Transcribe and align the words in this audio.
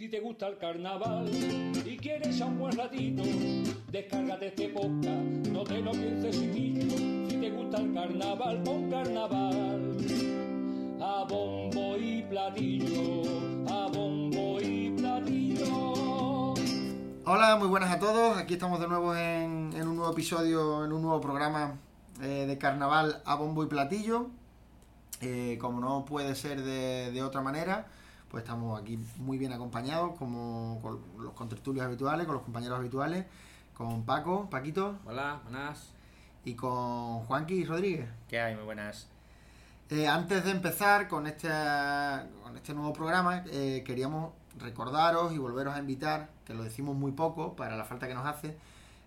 Si 0.00 0.08
te 0.08 0.18
gusta 0.18 0.48
el 0.48 0.56
carnaval 0.56 1.28
y 1.84 1.94
quieres 1.98 2.40
a 2.40 2.46
un 2.46 2.58
buen 2.58 2.72
ratito, 2.74 3.22
descárgate 3.92 4.46
este 4.46 4.70
podcast, 4.70 5.46
no 5.52 5.62
te 5.62 5.82
lo 5.82 5.90
pienses 5.90 6.40
chiquillo. 6.40 6.96
Si 7.28 7.36
te 7.36 7.50
gusta 7.50 7.82
el 7.82 7.92
carnaval, 7.92 8.62
pon 8.62 8.90
carnaval. 8.90 9.96
A 11.02 11.26
bombo 11.28 11.98
y 11.98 12.22
platillo, 12.22 13.24
a 13.68 13.88
bombo 13.88 14.58
y 14.62 14.90
platillo. 14.96 16.54
Hola, 17.26 17.56
muy 17.56 17.68
buenas 17.68 17.90
a 17.90 17.98
todos. 17.98 18.38
Aquí 18.38 18.54
estamos 18.54 18.80
de 18.80 18.88
nuevo 18.88 19.14
en, 19.14 19.74
un 19.86 19.96
nuevo 19.96 20.12
episodio, 20.12 20.82
en 20.86 20.94
un 20.94 21.02
nuevo 21.02 21.20
programa 21.20 21.78
eh, 22.22 22.46
de 22.48 22.56
carnaval 22.56 23.20
a 23.26 23.34
bombo 23.34 23.64
y 23.64 23.66
platillo. 23.66 24.30
Eh, 25.20 25.58
como 25.60 25.78
no 25.78 26.06
puede 26.06 26.34
ser 26.34 26.62
de 26.62 27.22
otra 27.22 27.42
manera, 27.42 27.86
pues 28.30 28.44
estamos 28.44 28.80
aquí 28.80 28.98
muy 29.18 29.38
bien 29.38 29.52
acompañados, 29.52 30.16
como 30.16 30.78
con 30.80 31.00
los 31.22 31.32
contertulios 31.34 31.84
habituales, 31.84 32.26
con 32.26 32.36
los 32.36 32.44
compañeros 32.44 32.78
habituales, 32.78 33.26
con 33.74 34.04
Paco, 34.04 34.48
Paquito 34.48 34.98
Hola, 35.04 35.40
buenas. 35.42 35.92
y 36.44 36.54
con 36.54 37.24
Juanqui 37.24 37.64
Rodríguez. 37.64 38.08
¿Qué 38.28 38.40
hay? 38.40 38.54
Muy 38.54 38.64
buenas. 38.64 39.08
Eh, 39.88 40.06
antes 40.06 40.44
de 40.44 40.52
empezar 40.52 41.08
con 41.08 41.26
este, 41.26 41.48
con 42.42 42.56
este 42.56 42.72
nuevo 42.72 42.92
programa, 42.92 43.42
eh, 43.50 43.82
queríamos 43.84 44.32
recordaros 44.58 45.32
y 45.32 45.38
volveros 45.38 45.74
a 45.74 45.80
invitar, 45.80 46.30
que 46.44 46.54
lo 46.54 46.62
decimos 46.62 46.94
muy 46.94 47.10
poco 47.10 47.56
para 47.56 47.76
la 47.76 47.84
falta 47.84 48.06
que 48.06 48.14
nos 48.14 48.26
hace, 48.26 48.56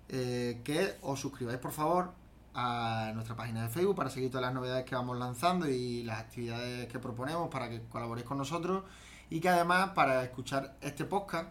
eh, 0.10 0.60
que 0.66 0.98
os 1.02 1.22
suscribáis 1.22 1.60
por 1.60 1.72
favor 1.72 2.12
a 2.54 3.12
nuestra 3.14 3.36
página 3.36 3.64
de 3.64 3.70
Facebook 3.70 3.96
para 3.96 4.10
seguir 4.10 4.30
todas 4.30 4.46
las 4.46 4.54
novedades 4.54 4.84
que 4.84 4.96
vamos 4.96 5.18
lanzando 5.18 5.70
y 5.70 6.04
las 6.04 6.20
actividades 6.20 6.88
que 6.88 7.00
proponemos 7.00 7.50
para 7.50 7.70
que 7.70 7.82
colaboréis 7.84 8.28
con 8.28 8.38
nosotros 8.38 8.84
y 9.34 9.40
que 9.40 9.50
además 9.50 9.90
para 9.96 10.24
escuchar 10.24 10.78
este 10.80 11.06
podcast, 11.06 11.50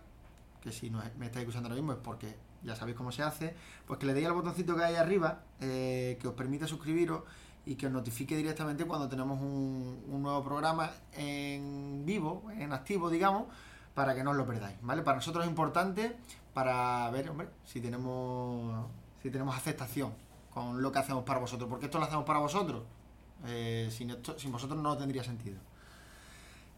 que 0.60 0.70
si 0.70 0.88
no 0.88 1.02
me 1.18 1.26
estáis 1.26 1.42
escuchando 1.42 1.68
ahora 1.68 1.74
mismo 1.74 1.92
es 1.94 1.98
porque 1.98 2.36
ya 2.62 2.76
sabéis 2.76 2.96
cómo 2.96 3.10
se 3.10 3.24
hace, 3.24 3.56
pues 3.88 3.98
que 3.98 4.06
le 4.06 4.14
deis 4.14 4.28
al 4.28 4.34
botoncito 4.34 4.76
que 4.76 4.84
hay 4.84 4.94
arriba 4.94 5.40
eh, 5.58 6.16
que 6.20 6.28
os 6.28 6.34
permite 6.34 6.68
suscribiros 6.68 7.24
y 7.66 7.74
que 7.74 7.88
os 7.88 7.92
notifique 7.92 8.36
directamente 8.36 8.84
cuando 8.84 9.08
tenemos 9.08 9.40
un, 9.40 10.00
un 10.08 10.22
nuevo 10.22 10.44
programa 10.44 10.92
en 11.14 12.04
vivo, 12.06 12.52
en 12.56 12.72
activo, 12.72 13.10
digamos, 13.10 13.46
para 13.94 14.14
que 14.14 14.22
no 14.22 14.30
os 14.30 14.36
lo 14.36 14.46
perdáis, 14.46 14.76
¿vale? 14.82 15.02
Para 15.02 15.16
nosotros 15.16 15.44
es 15.44 15.50
importante 15.50 16.16
para 16.54 17.10
ver, 17.10 17.30
hombre, 17.30 17.48
si 17.64 17.80
tenemos 17.80 18.86
si 19.24 19.28
tenemos 19.28 19.56
aceptación 19.56 20.14
con 20.54 20.80
lo 20.80 20.92
que 20.92 21.00
hacemos 21.00 21.24
para 21.24 21.40
vosotros, 21.40 21.68
porque 21.68 21.86
esto 21.86 21.98
lo 21.98 22.04
hacemos 22.04 22.24
para 22.24 22.38
vosotros. 22.38 22.84
Eh, 23.44 23.88
sin, 23.90 24.14
vosotros 24.52 24.80
no 24.80 24.96
tendría 24.96 25.24
sentido. 25.24 25.58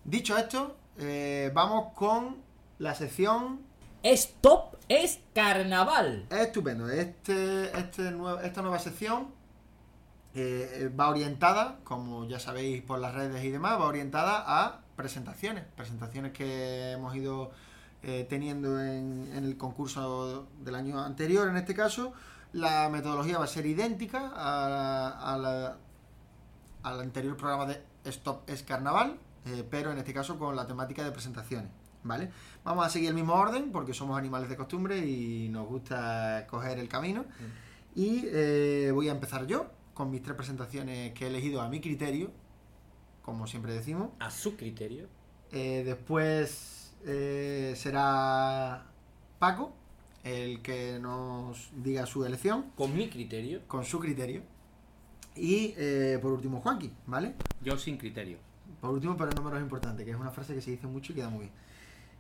Dicho 0.05 0.37
esto, 0.37 0.77
eh, 0.99 1.51
vamos 1.55 1.93
con 1.95 2.37
la 2.79 2.95
sección 2.95 3.61
Stop 4.03 4.77
es 4.89 5.21
carnaval. 5.35 6.27
Estupendo. 6.31 6.91
Este, 6.91 7.77
este 7.79 8.11
nuevo- 8.11 8.41
esta 8.41 8.61
nueva 8.61 8.79
sección 8.79 9.29
eh, 10.35 10.91
va 10.99 11.09
orientada, 11.09 11.79
como 11.85 12.27
ya 12.27 12.39
sabéis 12.39 12.83
por 12.83 12.99
las 12.99 13.15
redes 13.15 13.43
y 13.45 13.51
demás, 13.51 13.81
va 13.81 13.87
orientada 13.87 14.45
a 14.47 14.81
presentaciones. 14.97 15.65
Presentaciones 15.77 16.33
que 16.33 16.93
hemos 16.93 17.15
ido 17.17 17.53
eh, 18.03 18.27
teniendo 18.29 18.79
en, 18.81 19.31
en 19.35 19.45
el 19.45 19.57
concurso 19.57 20.49
del 20.61 20.75
año 20.75 21.01
anterior, 21.03 21.49
en 21.49 21.57
este 21.57 21.75
caso. 21.75 22.13
La 22.53 22.89
metodología 22.91 23.39
va 23.39 23.45
a 23.45 23.49
ser 23.49 23.65
idéntica 23.67 24.31
a, 24.37 25.33
a 25.35 25.39
la- 25.39 25.77
al 26.83 27.01
anterior 27.01 27.37
programa 27.39 27.65
de 27.65 27.83
Stop 28.05 28.49
es 28.51 28.63
Carnaval, 28.63 29.17
eh, 29.47 29.65
pero 29.71 29.93
en 29.93 29.99
este 29.99 30.13
caso 30.15 30.39
con 30.39 30.55
la 30.57 30.67
temática 30.67 31.05
de 31.05 31.11
presentaciones. 31.13 31.71
¿Vale? 32.03 32.31
Vamos 32.65 32.85
a 32.85 32.91
seguir 32.91 33.09
el 33.09 33.15
mismo 33.15 33.33
orden 33.33 33.73
porque 33.73 33.95
somos 33.95 34.19
animales 34.19 34.51
de 34.51 34.57
costumbre 34.59 34.99
y 34.99 35.49
nos 35.49 35.67
gusta 35.67 36.47
coger 36.51 36.79
el 36.79 36.87
camino. 36.87 37.25
Y 37.95 38.25
eh, 38.27 38.91
voy 38.93 39.09
a 39.09 39.13
empezar 39.13 39.47
yo 39.47 39.71
con 39.95 40.11
mis 40.11 40.23
tres 40.23 40.37
presentaciones 40.37 41.15
que 41.15 41.25
he 41.25 41.29
elegido 41.29 41.63
a 41.63 41.69
mi 41.71 41.81
criterio, 41.81 42.31
como 43.23 43.47
siempre 43.47 43.73
decimos. 43.73 44.11
A 44.19 44.31
su 44.31 44.55
criterio. 44.55 45.09
Eh, 45.51 45.83
después 45.87 46.95
eh, 47.07 47.73
será 47.77 48.85
Paco 49.39 49.73
el 50.25 50.61
que 50.61 50.99
nos 51.01 51.71
diga 51.83 52.07
su 52.07 52.25
elección 52.25 52.73
Con 52.77 52.95
mi 52.95 53.09
criterio. 53.09 53.63
con 53.67 53.85
su 53.85 53.99
criterio. 53.99 54.43
Y 55.37 55.75
eh, 55.79 56.19
por 56.21 56.33
último 56.33 56.61
Juanqui, 56.61 56.93
¿vale? 57.07 57.35
Yo 57.63 57.79
sin 57.79 57.97
criterio. 57.97 58.39
Por 58.85 58.93
último, 58.93 59.17
pero 59.17 59.31
no 59.31 59.41
menos 59.41 59.63
importante, 59.63 60.05
que 60.05 60.11
es 60.11 60.17
una 60.17 60.31
frase 60.31 60.55
que 60.55 60.61
se 60.61 60.73
dice 60.73 60.87
mucho 60.87 61.13
y 61.13 61.15
queda 61.15 61.31
muy 61.31 61.41
bien. 61.47 61.53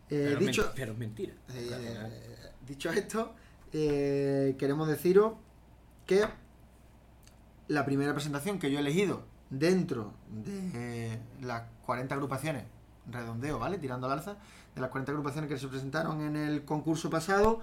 Eh, 0.09 0.29
Pero, 0.29 0.41
dicho, 0.41 0.73
pero 0.75 0.93
es 0.93 0.99
mentira. 0.99 1.35
Eh, 1.53 1.67
Claro, 1.69 1.83
claro. 1.83 2.09
dicho 2.67 2.91
esto, 2.91 3.35
eh, 3.71 4.57
queremos 4.59 4.89
deciros 4.89 5.35
que 6.07 6.25
la 7.69 7.85
primera 7.85 8.15
presentación 8.15 8.59
que 8.59 8.71
yo 8.71 8.79
he 8.79 8.81
elegido 8.81 9.27
dentro 9.51 10.15
de 10.31 11.19
las 11.43 11.65
40 11.85 12.15
agrupaciones, 12.15 12.65
redondeo, 13.11 13.59
¿vale? 13.59 13.77
Tirando 13.77 14.07
al 14.07 14.15
alza, 14.15 14.39
de 14.75 14.81
las 14.81 14.89
40 14.89 15.13
agrupaciones 15.13 15.51
que 15.51 15.59
se 15.59 15.69
presentaron 15.69 16.23
en 16.23 16.35
el 16.35 16.65
concurso 16.65 17.11
pasado, 17.11 17.61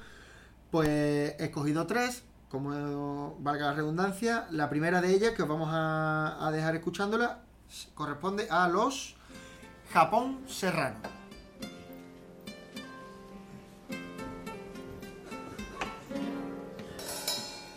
pues 0.69 0.88
he 0.88 1.44
escogido 1.45 1.88
tres, 1.88 2.23
como 2.50 3.35
valga 3.39 3.66
la 3.66 3.73
redundancia. 3.73 4.45
La 4.51 4.69
primera 4.69 5.01
de 5.01 5.12
ellas, 5.12 5.31
que 5.31 5.41
os 5.41 5.50
vamos 5.50 5.69
a, 5.72 6.45
a 6.45 6.51
dejar 6.51 6.75
escuchándola, 6.75 7.45
corresponde 7.94 8.48
a 8.50 8.68
los 8.68 9.16
Japón 9.94 10.44
Serrano. 10.48 11.00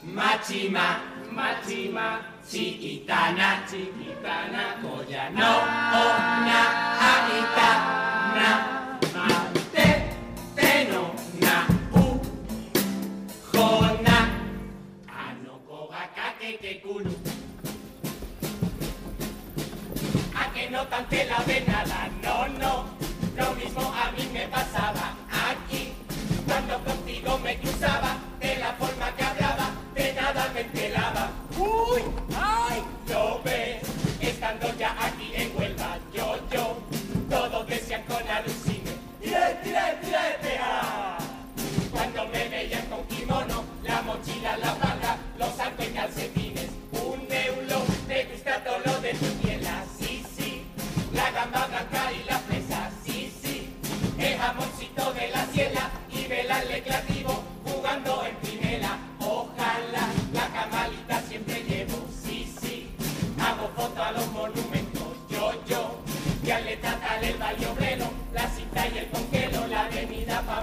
Machima, 0.03 1.01
machima, 1.33 2.21
chiquitana, 2.49 3.67
chiquitana, 3.67 4.77
koya 4.81 5.31
no, 5.31 5.59
ona, 5.99 6.63
aita, 7.01 7.71
na, 8.37 8.99
mate, 9.13 10.15
no 20.75 20.85
tante 20.89 21.25
la 21.27 21.39
de 21.45 21.61
nada, 21.61 22.09
no, 22.21 22.49
no, 22.59 22.85
lo 23.37 23.55
mismo 23.55 23.81
a 23.81 24.11
mí 24.11 24.29
me 24.33 24.49
pasaba 24.49 25.15
aquí, 25.49 25.93
cuando 26.49 26.83
contigo 26.83 27.39
me 27.39 27.57
cruzaba, 27.59 28.17
de 28.41 28.57
la 28.57 28.73
forma 28.73 29.15
que 29.17 29.23
hablaba, 29.23 29.71
de 29.95 30.13
nada 30.15 30.51
me 30.53 30.63
enteraba. 30.63 31.31
¡Uy! 31.57 32.03
¡Ay! 32.37 32.83
Lo 33.09 33.41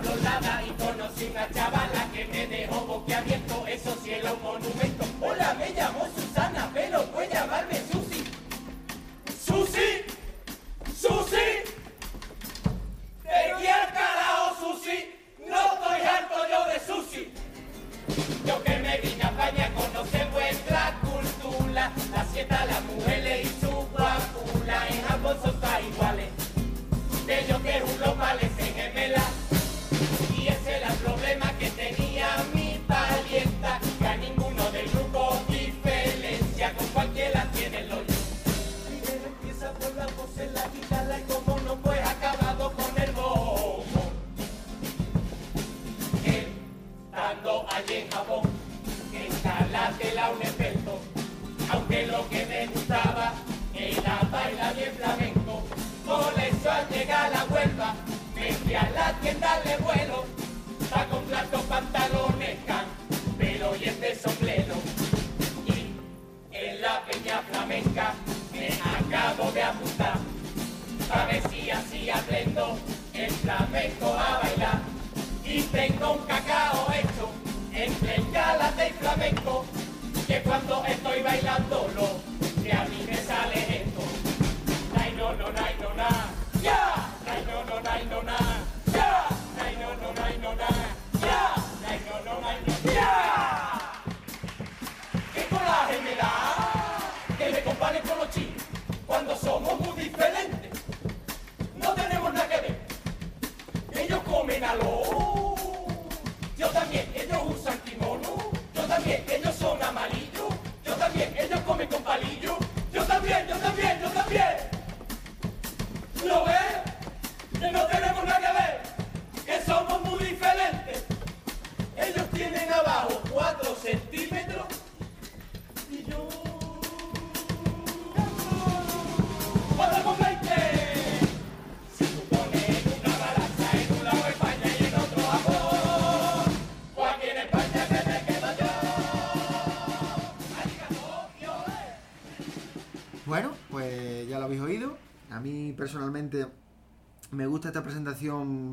Y 0.03 0.83
conocí 0.83 1.25
una 1.29 1.47
chavala 1.51 2.07
que 2.11 2.25
me 2.25 2.47
dejó 2.47 2.85
boquiabierto, 2.87 3.67
eso 3.67 3.95
sí 4.03 4.11
era 4.11 4.33
un 4.33 4.41
monumento. 4.41 5.00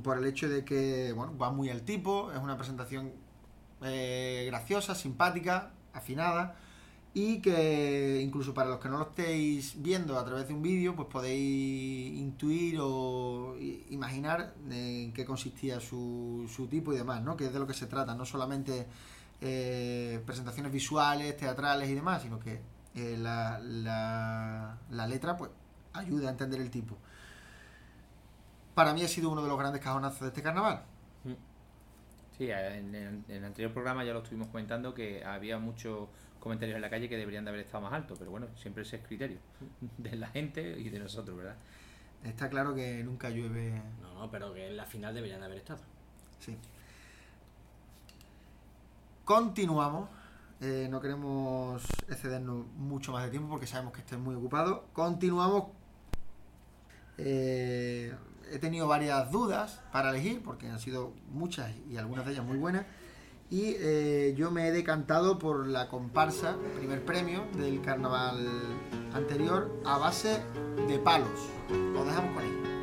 Por 0.03 0.19
el 0.19 0.27
hecho 0.27 0.49
de 0.49 0.65
que, 0.65 1.13
bueno, 1.13 1.37
va 1.37 1.51
muy 1.51 1.71
al 1.71 1.83
tipo, 1.83 2.33
es 2.33 2.39
una 2.39 2.57
presentación 2.57 3.13
eh, 3.83 4.45
graciosa, 4.49 4.95
simpática, 4.95 5.71
afinada 5.93 6.57
y 7.15 7.41
que 7.41 8.21
incluso 8.23 8.55
para 8.55 8.71
los 8.71 8.79
que 8.79 8.89
no 8.89 8.99
lo 8.99 9.05
estéis 9.05 9.75
viendo 9.83 10.19
a 10.19 10.25
través 10.25 10.47
de 10.47 10.55
un 10.55 10.63
vídeo, 10.63 10.95
pues 10.95 11.09
podéis 11.09 12.17
intuir 12.17 12.79
o 12.81 13.57
imaginar 13.91 14.55
en 14.71 15.13
qué 15.13 15.25
consistía 15.25 15.81
su, 15.81 16.49
su 16.55 16.67
tipo 16.67 16.93
y 16.93 16.97
demás, 16.97 17.23
¿no? 17.23 17.37
Que 17.37 17.47
es 17.47 17.53
de 17.53 17.59
lo 17.59 17.67
que 17.67 17.75
se 17.75 17.87
trata, 17.87 18.15
no 18.15 18.25
solamente 18.25 18.87
eh, 19.41 20.23
presentaciones 20.27 20.71
visuales, 20.71 21.37
teatrales 21.37 21.89
y 21.89 21.95
demás, 21.95 22.23
sino 22.23 22.39
que 22.39 22.61
eh, 22.95 23.17
la, 23.19 23.59
la, 23.61 24.79
la 24.91 25.07
letra 25.07 25.37
pues 25.37 25.51
ayuda 25.95 26.29
a 26.29 26.33
entender 26.33 26.61
el 26.61 26.71
tipo. 26.71 26.97
Para 28.79 28.95
mí 28.95 29.03
ha 29.03 29.09
sido 29.09 29.31
uno 29.31 29.43
de 29.43 29.49
los 29.49 29.59
grandes 29.59 29.83
cajonazos 29.83 30.21
de 30.21 30.29
este 30.29 30.41
carnaval. 30.41 30.85
Sí, 32.37 32.49
en, 32.49 33.25
el 33.27 33.45
anterior 33.45 33.73
programa 33.73 34.05
ya 34.05 34.13
lo 34.13 34.21
estuvimos 34.21 34.47
comentando 34.47 34.95
que 34.95 35.25
había 35.25 35.59
muchos 35.59 36.09
comentarios 36.39 36.77
en 36.77 36.83
la 36.83 36.89
calle 36.89 37.09
que 37.09 37.17
deberían 37.17 37.45
de 37.45 37.51
haber 37.51 37.63
estado 37.63 37.83
más 37.83 37.93
altos, 37.93 38.17
pero 38.21 38.31
bueno, 38.31 38.47
siempre 38.55 38.85
ese 38.85 38.95
es 38.95 39.03
criterio 39.05 39.39
de 39.99 40.15
la 40.15 40.29
gente 40.29 40.79
y 40.79 40.91
de 40.91 41.01
nosotros, 41.01 41.37
¿verdad? 41.37 41.57
Está 42.23 42.49
claro 42.49 42.73
que 42.73 43.03
nunca 43.03 43.31
llueve. 43.31 43.83
No, 44.01 44.15
no, 44.15 44.31
pero 44.31 44.55
que 44.55 44.69
en 44.69 44.77
la 44.77 44.87
final 44.87 45.13
deberían 45.13 45.41
de 45.41 45.47
haber 45.47 45.59
estado. 45.59 45.81
Sí. 46.39 46.57
Continuamos. 49.25 50.09
Eh, 50.61 50.87
no 50.89 51.01
queremos 51.01 51.83
excedernos 52.09 52.65
mucho 52.77 53.11
más 53.11 53.25
de 53.25 53.31
tiempo 53.31 53.49
porque 53.49 53.67
sabemos 53.67 53.93
que 53.93 54.03
estáis 54.03 54.23
muy 54.23 54.37
ocupados. 54.37 54.83
Continuamos. 54.93 55.65
Eh, 57.21 58.15
he 58.53 58.59
tenido 58.59 58.87
varias 58.87 59.31
dudas 59.31 59.81
para 59.93 60.11
elegir 60.11 60.43
porque 60.43 60.69
han 60.69 60.81
sido 60.81 61.13
muchas 61.31 61.71
y 61.91 61.97
algunas 61.97 62.27
de 62.27 62.33
ellas 62.33 62.45
muy 62.45 62.59
buenas. 62.59 62.87
Y 63.51 63.77
eh, 63.79 64.35
yo 64.37 64.51
me 64.51 64.69
he 64.69 64.73
decantado 64.73 65.39
por 65.39 65.67
la 65.67 65.89
comparsa, 65.89 66.57
primer 66.77 67.05
premio 67.05 67.47
del 67.57 67.81
carnaval 67.81 68.47
anterior, 69.15 69.73
a 69.87 69.97
base 69.97 70.43
de 70.87 70.99
palos. 70.99 71.31
Lo 71.71 72.05
dejamos 72.05 72.35
con 72.35 72.45
ello. 72.45 72.78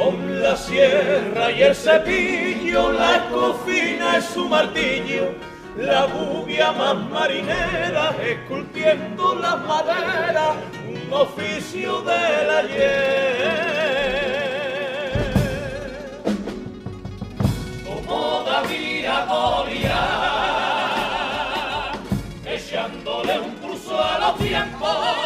Con 0.00 0.16
la 0.42 0.56
sierra 0.56 1.52
y 1.52 1.62
el 1.62 1.74
cepillo, 1.74 2.90
la 2.90 3.28
cocina 3.28 4.16
es 4.16 4.24
su 4.24 4.48
martillo, 4.48 5.34
la 5.76 6.06
bubia 6.06 6.72
más 6.72 6.96
marinera, 7.10 8.16
esculpiendo 8.24 9.34
la 9.34 9.56
madera, 9.56 10.54
un 10.88 11.12
oficio 11.12 12.00
del 12.00 12.50
ayer. 12.50 13.60
Como 17.86 18.42
David 18.46 19.04
a 19.04 19.26
Goliat, 19.26 20.00
echándole 22.46 23.38
un 23.38 23.54
pulso 23.56 24.02
a 24.02 24.18
los 24.18 24.38
tiempos. 24.38 25.19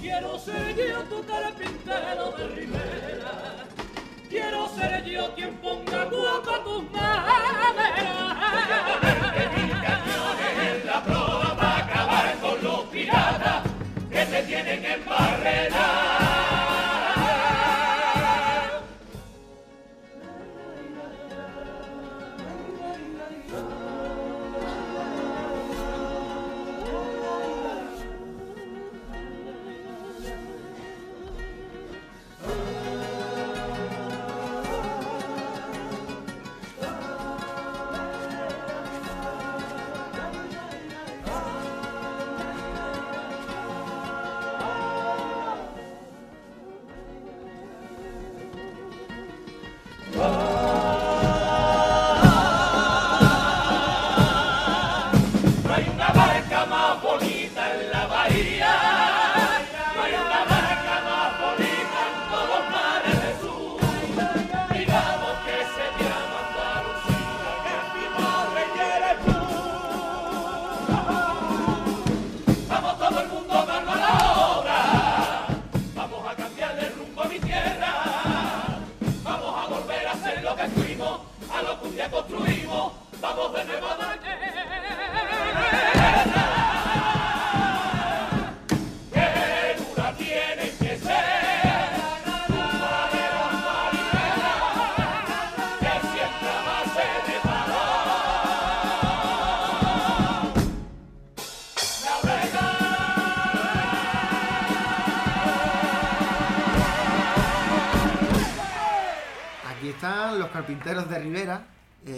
Quiero 0.00 0.38
ser 0.38 0.76
yo 0.76 1.02
tu 1.04 1.24
carpintero 1.26 2.32
de 2.32 2.48
Rivera. 2.48 3.11
Quien 5.42 5.56
ponga 5.56 6.04
guapa 6.04 6.62
tus 6.62 6.84
maderas. 6.92 8.52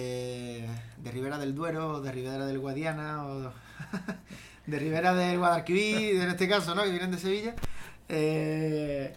Eh, 0.09 0.69
de 0.99 1.11
Rivera 1.11 1.39
del 1.39 1.55
Duero, 1.55 1.89
o 1.95 2.01
de 2.01 2.13
Rivera 2.13 2.45
del 2.47 2.59
Guadiana, 2.59 3.27
o 3.27 3.53
de 4.67 4.79
Rivera 4.79 5.15
del 5.15 5.39
Guadalquivir, 5.39 6.17
en 6.21 6.29
este 6.31 6.49
caso, 6.49 6.75
¿no? 6.75 6.83
Que 6.85 6.91
vienen 6.91 7.11
de 7.11 7.19
Sevilla. 7.19 7.55
Eh, 8.09 9.17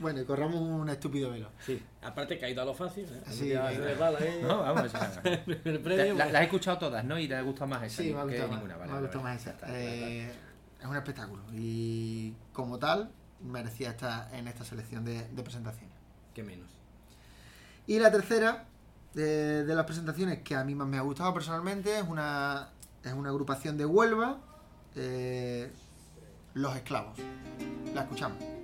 bueno, 0.00 0.20
y 0.20 0.24
corramos 0.24 0.56
un 0.60 0.88
estúpido 0.88 1.30
velo. 1.30 1.50
Sí, 1.64 1.80
aparte 2.02 2.38
que 2.38 2.46
ha 2.46 2.50
ido 2.50 2.62
a 2.62 2.64
lo 2.64 2.74
fácil. 2.74 3.04
¿eh? 3.04 3.22
Sí, 3.30 3.48
Ya 3.50 3.70
resbala 3.70 4.18
ahí. 4.18 4.40
No, 4.42 4.58
vamos, 4.58 4.92
primer 5.44 5.74
la- 5.74 5.80
pues, 5.80 6.32
las 6.32 6.40
he 6.42 6.44
escuchado 6.44 6.78
todas, 6.78 7.04
¿no? 7.04 7.18
Y 7.18 7.28
te 7.28 7.36
ha 7.36 7.42
gustado 7.42 7.68
más 7.68 7.82
esa 7.84 8.02
Sí, 8.02 8.12
me 8.12 8.20
ha 8.20 8.24
gustado 8.24 8.48
más, 8.48 8.56
ninguna, 8.56 8.76
vale, 8.76 8.86
me 8.86 8.90
ha 8.92 8.94
vale, 8.94 9.06
gustado 9.06 9.24
vale. 9.24 9.36
más 9.36 9.46
esa. 9.46 9.56
Eh, 9.78 10.32
es 10.80 10.86
un 10.86 10.96
espectáculo 10.96 11.42
y 11.52 12.34
como 12.52 12.78
tal 12.78 13.10
merecía 13.40 13.90
estar 13.90 14.34
en 14.34 14.48
esta 14.48 14.64
selección 14.64 15.04
de, 15.04 15.28
de 15.28 15.42
presentaciones. 15.42 15.94
que 16.34 16.42
menos. 16.42 16.68
Y 17.86 17.98
la 18.00 18.10
tercera 18.10 18.64
de, 19.14 19.64
las 19.66 19.86
presentaciones 19.86 20.42
que 20.42 20.54
a 20.54 20.64
mí 20.64 20.74
más 20.74 20.88
me 20.88 20.98
ha 20.98 21.02
gustado 21.02 21.32
personalmente 21.32 21.98
es 21.98 22.04
una, 22.06 22.70
es 23.02 23.12
una 23.12 23.30
agrupación 23.30 23.78
de 23.78 23.86
Huelva, 23.86 24.38
eh, 24.96 25.72
Los 26.54 26.74
Esclavos. 26.76 27.18
La 27.94 28.02
escuchamos. 28.02 28.63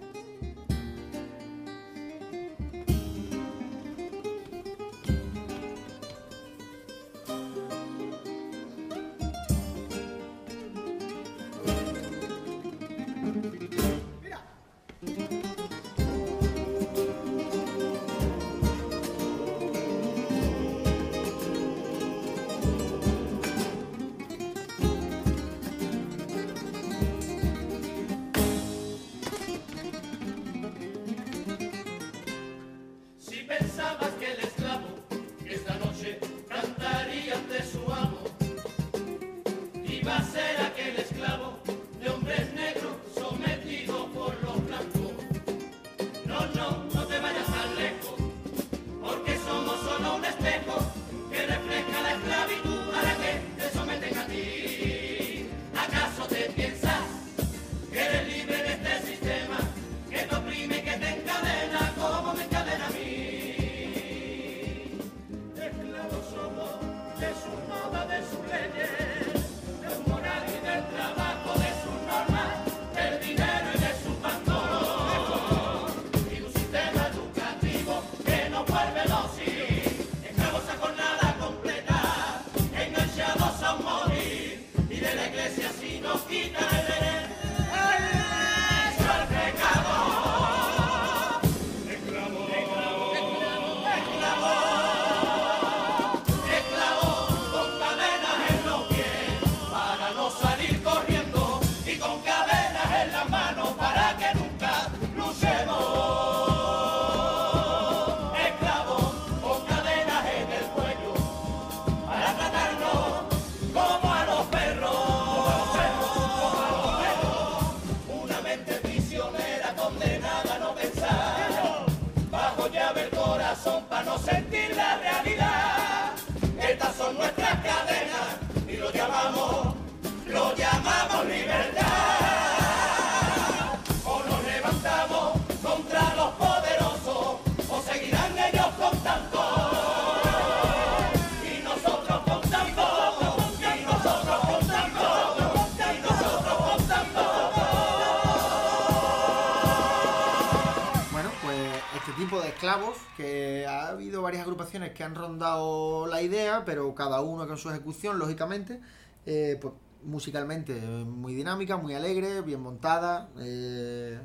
Que 153.16 153.66
ha 153.66 153.88
habido 153.88 154.22
varias 154.22 154.42
agrupaciones 154.42 154.92
que 154.92 155.02
han 155.04 155.14
rondado 155.14 156.06
la 156.06 156.22
idea, 156.22 156.64
pero 156.64 156.94
cada 156.94 157.20
uno 157.20 157.46
con 157.46 157.56
su 157.58 157.70
ejecución, 157.70 158.18
lógicamente, 158.18 158.80
eh, 159.26 159.58
pues 159.60 159.74
musicalmente 160.02 160.80
muy 160.80 161.34
dinámica, 161.34 161.76
muy 161.76 161.94
alegre, 161.94 162.40
bien 162.40 162.60
montada, 162.60 163.28
eh, 163.38 164.18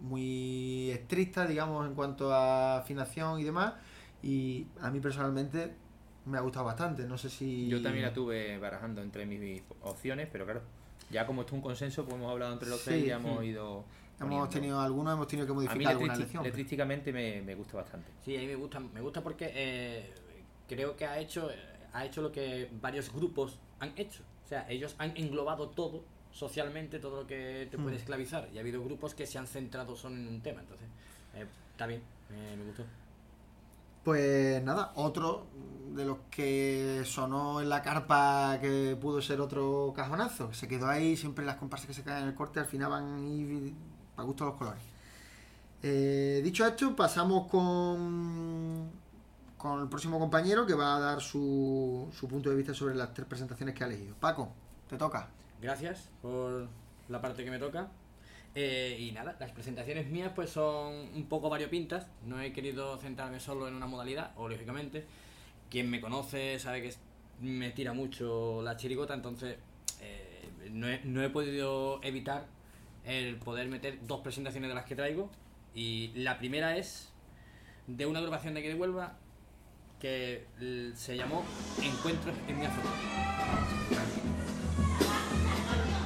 muy 0.00 0.90
estricta, 0.90 1.46
digamos, 1.46 1.86
en 1.86 1.94
cuanto 1.94 2.32
a 2.32 2.78
afinación 2.78 3.40
y 3.40 3.44
demás. 3.44 3.74
Y 4.22 4.66
a 4.80 4.90
mí 4.90 5.00
personalmente 5.00 5.74
me 6.26 6.38
ha 6.38 6.40
gustado 6.40 6.64
bastante. 6.66 7.04
No 7.04 7.18
sé 7.18 7.30
si. 7.30 7.68
Yo 7.68 7.82
también 7.82 8.04
la 8.04 8.12
tuve 8.12 8.58
barajando 8.58 9.02
entre 9.02 9.26
mis 9.26 9.62
opciones, 9.82 10.28
pero 10.30 10.44
claro, 10.44 10.62
ya 11.10 11.26
como 11.26 11.42
esto 11.42 11.52
es 11.54 11.56
un 11.58 11.62
consenso, 11.62 12.04
pues 12.04 12.16
hemos 12.16 12.30
hablado 12.30 12.52
entre 12.52 12.68
los 12.68 12.80
Sí, 12.80 12.84
tres 12.86 13.04
y 13.04 13.06
ya 13.08 13.16
hemos 13.16 13.40
sí. 13.40 13.46
ido. 13.46 13.84
Hemos 14.18 14.28
poniendo. 14.30 14.48
tenido 14.48 14.80
algunos, 14.80 15.14
hemos 15.14 15.26
tenido 15.26 15.46
que 15.46 15.52
A 15.52 15.54
mí 15.56 15.64
modificar 15.66 15.92
alguna 15.92 16.16
lección. 16.16 16.44
letrísticamente 16.44 17.12
me, 17.12 17.42
me 17.42 17.54
gusta 17.54 17.76
bastante. 17.78 18.10
Sí, 18.24 18.36
a 18.36 18.40
mí 18.40 18.46
me 18.46 18.54
gusta, 18.54 18.78
me 18.80 19.00
gusta 19.00 19.20
porque 19.22 19.50
eh, 19.54 20.12
creo 20.68 20.96
que 20.96 21.06
ha 21.06 21.18
hecho, 21.18 21.48
ha 21.92 22.04
hecho 22.04 22.22
lo 22.22 22.30
que 22.30 22.70
varios 22.80 23.12
grupos 23.12 23.58
han 23.80 23.92
hecho. 23.96 24.22
O 24.44 24.48
sea, 24.48 24.68
ellos 24.70 24.94
han 24.98 25.16
englobado 25.16 25.70
todo 25.70 26.04
socialmente, 26.30 26.98
todo 26.98 27.22
lo 27.22 27.26
que 27.26 27.66
te 27.70 27.76
puede 27.78 27.96
Mm. 27.96 27.98
esclavizar. 27.98 28.48
Y 28.54 28.58
ha 28.58 28.60
habido 28.60 28.82
grupos 28.84 29.14
que 29.14 29.26
se 29.26 29.38
han 29.38 29.46
centrado 29.46 29.96
solo 29.96 30.14
en 30.16 30.28
un 30.28 30.40
tema. 30.40 30.60
Entonces, 30.60 30.86
eh, 31.34 31.46
está 31.72 31.86
bien, 31.86 32.00
eh, 32.30 32.54
me 32.58 32.64
gustó. 32.64 32.84
Pues 34.04 34.62
nada, 34.64 34.92
otro 34.96 35.46
de 35.94 36.04
los 36.04 36.18
que 36.30 37.02
sonó 37.04 37.60
en 37.60 37.68
la 37.68 37.82
carpa 37.82 38.58
que 38.60 38.96
pudo 39.00 39.22
ser 39.22 39.40
otro 39.40 39.92
cajonazo, 39.94 40.48
que 40.48 40.54
se 40.56 40.66
quedó 40.66 40.88
ahí, 40.88 41.16
siempre 41.16 41.44
las 41.44 41.56
comparsas 41.56 41.86
que 41.86 41.94
se 41.94 42.02
caen 42.02 42.22
en 42.24 42.28
el 42.30 42.34
corte 42.34 42.58
al 42.58 42.66
final 42.66 42.90
van 42.90 43.18
y 43.22 43.72
para 44.14 44.26
gusto 44.26 44.44
los 44.44 44.54
colores. 44.54 44.82
Eh, 45.82 46.40
dicho 46.44 46.64
esto, 46.66 46.94
pasamos 46.94 47.48
con, 47.48 48.90
con 49.56 49.82
el 49.82 49.88
próximo 49.88 50.18
compañero 50.18 50.64
que 50.64 50.74
va 50.74 50.96
a 50.96 51.00
dar 51.00 51.20
su, 51.20 52.08
su 52.12 52.28
punto 52.28 52.50
de 52.50 52.56
vista 52.56 52.72
sobre 52.72 52.94
las 52.94 53.12
tres 53.12 53.26
presentaciones 53.26 53.74
que 53.74 53.84
ha 53.84 53.86
elegido. 53.88 54.14
Paco, 54.20 54.52
te 54.88 54.96
toca. 54.96 55.28
Gracias 55.60 56.08
por 56.20 56.68
la 57.08 57.20
parte 57.20 57.44
que 57.44 57.50
me 57.50 57.58
toca. 57.58 57.88
Eh, 58.54 58.98
y 59.00 59.12
nada, 59.12 59.34
las 59.40 59.50
presentaciones 59.52 60.10
mías 60.10 60.30
pues 60.34 60.50
son 60.50 60.94
un 61.14 61.26
poco 61.28 61.48
variopintas. 61.48 62.06
No 62.26 62.40
he 62.40 62.52
querido 62.52 62.98
centrarme 62.98 63.40
solo 63.40 63.66
en 63.66 63.74
una 63.74 63.86
modalidad, 63.86 64.32
o 64.36 64.48
lógicamente. 64.48 65.04
Quien 65.70 65.90
me 65.90 66.00
conoce 66.00 66.58
sabe 66.58 66.82
que 66.82 66.94
me 67.40 67.70
tira 67.70 67.92
mucho 67.92 68.60
la 68.62 68.76
chirigota, 68.76 69.14
entonces 69.14 69.56
eh, 70.00 70.50
no, 70.70 70.86
no 71.04 71.22
he 71.22 71.30
podido 71.30 71.98
evitar 72.02 72.46
el 73.04 73.36
poder 73.36 73.68
meter 73.68 73.98
dos 74.06 74.20
presentaciones 74.20 74.68
de 74.68 74.74
las 74.74 74.84
que 74.84 74.94
traigo. 74.94 75.30
Y 75.74 76.12
la 76.14 76.38
primera 76.38 76.76
es 76.76 77.12
de 77.86 78.06
una 78.06 78.18
agrupación 78.18 78.54
de 78.54 78.60
aquí 78.60 78.68
de 78.68 78.74
Huelva 78.74 79.16
que 80.00 80.46
se 80.94 81.16
llamó 81.16 81.44
Encuentros 81.80 82.34
en 82.48 82.58
mi 82.58 82.66
azotea. 82.66 82.90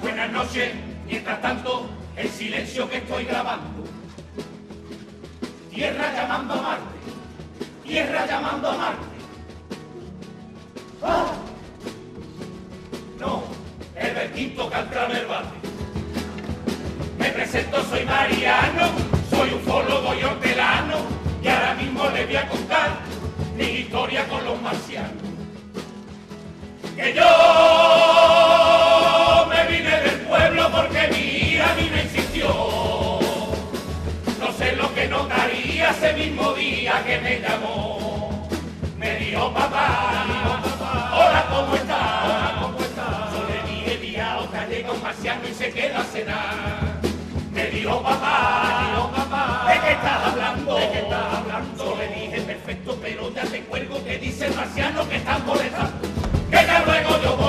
Buenas 0.02 0.32
noches, 0.32 0.74
mientras 1.06 1.40
tanto, 1.40 1.88
el 2.16 2.28
silencio 2.28 2.88
que 2.88 2.98
estoy 2.98 3.24
grabando. 3.24 3.84
Tierra 5.70 6.12
llamando 6.14 6.54
a 6.54 6.62
Marte, 6.62 6.84
tierra 7.84 8.26
llamando 8.26 8.68
a 8.68 8.76
Marte. 8.76 9.06
¡Ah! 11.02 11.34
No, 13.18 13.42
el 13.94 14.32
quinto 14.32 14.70
cantra 14.70 15.06
el 15.06 15.26
bate. 15.26 15.56
Presento, 17.36 17.84
soy 17.90 18.02
Mariano, 18.06 18.88
soy 19.28 19.52
ufólogo 19.52 20.14
y 20.14 20.24
hortelano, 20.24 20.96
y 21.42 21.48
ahora 21.48 21.74
mismo 21.74 22.08
les 22.08 22.26
voy 22.26 22.36
a 22.36 22.48
contar 22.48 22.88
mi 23.54 23.64
historia 23.64 24.26
con 24.26 24.42
los 24.42 24.58
marcianos. 24.62 25.22
Que 26.96 27.12
yo 27.12 27.22
me 29.50 29.66
vine 29.66 30.00
del 30.00 30.20
pueblo 30.22 30.70
porque 30.72 31.08
mi 31.12 31.18
hija 31.18 31.74
me 31.76 32.02
insistió. 32.04 32.48
No 34.40 34.52
sé 34.56 34.74
lo 34.74 34.94
que 34.94 35.06
notaría 35.06 35.90
ese 35.90 36.14
mismo 36.14 36.54
día 36.54 37.04
que 37.04 37.20
me 37.20 37.40
llamó. 37.40 38.48
Me 38.96 39.14
dijo 39.16 39.52
papá, 39.52 40.24
hola, 41.12 41.46
¿cómo 41.50 41.76
estás? 41.76 43.30
Yo 43.34 43.46
le 43.46 43.62
dije, 43.70 43.98
día, 43.98 44.38
otra 44.38 44.66
llega 44.66 44.90
un 44.90 45.02
marciano 45.02 45.46
y 45.46 45.52
se 45.52 45.70
queda 45.70 46.00
a 46.00 46.04
cenar. 46.04 46.85
Me 47.86 47.92
dijo 47.92 48.02
papá, 48.02 49.64
¿de 49.68 49.80
qué 49.80 49.92
estás 49.92 50.26
hablando? 50.26 50.74
¿De 50.74 50.90
qué 50.90 50.98
estás 50.98 51.34
hablando? 51.34 51.96
Le 51.96 52.08
dije, 52.08 52.40
perfecto, 52.40 52.98
pero 53.00 53.32
ya 53.32 53.44
te 53.44 53.60
cuelgo 53.62 54.04
que 54.04 54.18
dice 54.18 54.46
el 54.46 54.56
marciano 54.56 55.08
que 55.08 55.14
estás 55.14 55.44
molestando. 55.44 56.08
Que 56.50 56.56
ya 56.56 56.82
luego 56.84 57.22
yo 57.22 57.36
voy 57.36 57.45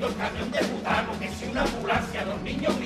500 0.00 0.16
camiones 0.16 0.52
de 0.52 0.66
butano, 0.72 1.18
que 1.18 1.28
si 1.28 1.44
una 1.50 1.62
ambulancia, 1.62 2.24
los 2.24 2.40
niños 2.40 2.79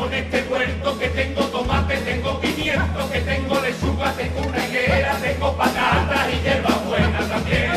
con 0.00 0.14
este 0.14 0.42
huerto, 0.48 0.98
que 0.98 1.08
tengo 1.08 1.42
tomate, 1.48 1.96
tengo 1.98 2.40
pimiento, 2.40 3.10
que 3.12 3.20
tengo 3.20 3.60
lechuga, 3.60 4.12
tengo 4.12 4.40
una 4.48 4.66
higuera, 4.66 5.18
tengo 5.20 5.54
patatas 5.54 6.26
y 6.32 6.40
hierba 6.42 6.74
buena 6.88 7.18
también. 7.28 7.72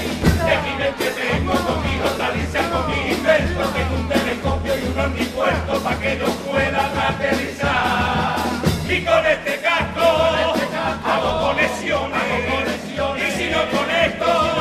De 0.45 0.51
aquí 0.55 0.71
me 0.77 0.87
entretengo 0.87 1.53
con 1.53 1.81
mi 1.83 1.99
hortaliza, 1.99 2.69
con 2.71 2.87
mi 2.89 3.11
invento, 3.11 3.61
tengo 3.75 3.95
un 3.95 4.07
telescopio 4.07 4.73
y 4.79 4.85
un 4.87 4.99
hornipuerto 4.99 5.79
para 5.83 5.99
que 5.99 6.17
yo 6.17 6.27
pueda 6.49 7.09
aterrizar. 7.09 8.37
Y 8.87 9.03
con 9.03 9.25
este 9.25 9.59
casco 9.59 10.07
hago 11.05 11.47
conexiones, 11.47 12.23
y 13.17 13.31
si 13.37 13.49
no 13.49 13.69
conecto, 13.77 14.52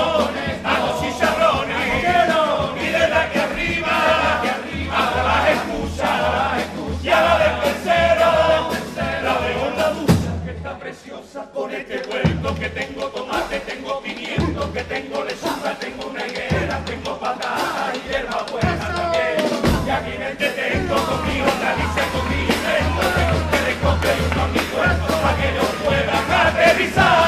que 12.58 12.68
tengo 12.68 13.08
tomate, 13.08 13.60
tengo 13.60 14.00
pimiento, 14.02 14.72
que 14.72 14.82
tengo 14.84 15.24
lechuga, 15.24 15.78
tengo 15.78 16.06
una 16.08 16.26
higuera, 16.26 16.84
tengo 16.84 17.18
patatas 17.18 17.96
y 17.96 18.08
hierba 18.08 18.46
buena 18.50 18.78
también. 18.78 19.36
Y 19.86 19.90
aquí 19.90 20.18
me 20.18 20.30
entretengo 20.30 20.94
con 20.94 21.26
mi 21.26 21.40
hortaliza, 21.40 22.02
con 22.12 22.28
mi 22.28 22.40
invento, 22.42 23.02
tengo 23.16 23.36
un 23.38 23.50
telescopio 23.50 24.10
y 24.10 24.20
un 24.30 24.38
hornipuerto 24.38 25.06
para 25.22 25.36
que 25.36 25.48
yo 25.54 25.64
pueda 25.84 26.48
aterrizar. 26.48 27.26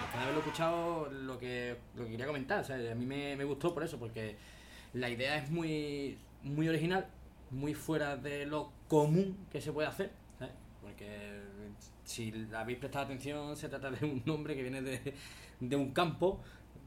Después 0.00 0.12
de 0.12 0.20
haberlo 0.22 0.40
escuchado, 0.40 1.08
lo 1.10 1.38
que, 1.38 1.76
lo 1.94 2.04
que 2.04 2.10
quería 2.10 2.26
comentar, 2.26 2.64
a 2.70 2.94
mí 2.94 3.06
me, 3.06 3.36
me 3.36 3.44
gustó 3.44 3.72
por 3.72 3.82
eso, 3.84 3.98
porque 3.98 4.36
la 4.92 5.08
idea 5.08 5.36
es 5.36 5.50
muy, 5.50 6.18
muy 6.42 6.68
original, 6.68 7.06
muy 7.50 7.74
fuera 7.74 8.16
de 8.16 8.46
lo 8.46 8.72
común 8.88 9.46
que 9.50 9.60
se 9.60 9.72
puede 9.72 9.88
hacer, 9.88 10.10
¿sabes? 10.38 10.54
Porque 10.80 11.51
si 12.12 12.30
la 12.32 12.60
habéis 12.60 12.78
prestado 12.78 13.06
atención, 13.06 13.56
se 13.56 13.68
trata 13.68 13.90
de 13.90 14.04
un 14.06 14.22
hombre 14.30 14.54
que 14.54 14.62
viene 14.62 14.82
de, 14.82 15.14
de 15.60 15.76
un 15.76 15.92
campo, 15.92 16.40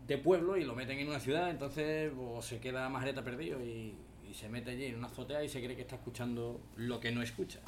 de 0.07 0.17
pueblo, 0.17 0.55
y 0.57 0.63
lo 0.63 0.75
meten 0.75 0.99
en 0.99 1.07
una 1.09 1.19
ciudad, 1.19 1.49
entonces 1.49 2.11
o 2.19 2.41
se 2.41 2.59
queda 2.59 2.87
majareta 2.89 3.23
perdido 3.23 3.59
y, 3.63 3.95
y 4.29 4.33
se 4.33 4.47
mete 4.49 4.71
allí 4.71 4.85
en 4.85 4.95
una 4.97 5.07
azotea 5.07 5.43
y 5.43 5.49
se 5.49 5.63
cree 5.63 5.75
que 5.75 5.81
está 5.81 5.95
escuchando 5.95 6.61
lo 6.77 6.99
que 6.99 7.11
no 7.11 7.21
escucha. 7.21 7.59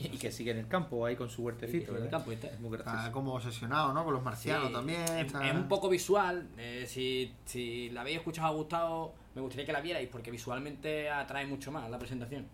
Y 0.00 0.16
que 0.16 0.30
sigue 0.30 0.52
en 0.52 0.58
el 0.58 0.68
campo 0.68 1.04
ahí 1.06 1.16
con 1.16 1.28
su 1.28 1.42
huertecito. 1.42 1.90
En 1.90 1.96
el 1.96 2.02
¿verdad? 2.04 2.18
campo, 2.18 2.30
está. 2.30 2.46
Es 2.46 2.60
muy 2.60 2.72
Está 2.76 2.92
gracioso. 2.92 3.12
como 3.12 3.34
obsesionado, 3.34 3.92
¿no? 3.92 4.04
Con 4.04 4.14
los 4.14 4.22
marcianos 4.22 4.68
Sí, 4.68 4.72
también. 4.72 5.02
Es, 5.02 5.26
está- 5.26 5.48
es 5.48 5.52
un 5.54 5.66
poco 5.66 5.88
visual. 5.88 6.46
eh, 6.56 6.84
si, 6.86 7.34
si 7.44 7.90
la 7.90 8.02
habéis 8.02 8.18
escuchado, 8.18 8.46
ha 8.46 8.52
gustado, 8.52 9.14
me 9.34 9.40
gustaría 9.40 9.66
que 9.66 9.72
la 9.72 9.80
vierais 9.80 10.08
porque 10.08 10.30
visualmente 10.30 11.10
atrae 11.10 11.48
mucho 11.48 11.72
más 11.72 11.90
la 11.90 11.98
presentación. 11.98 12.46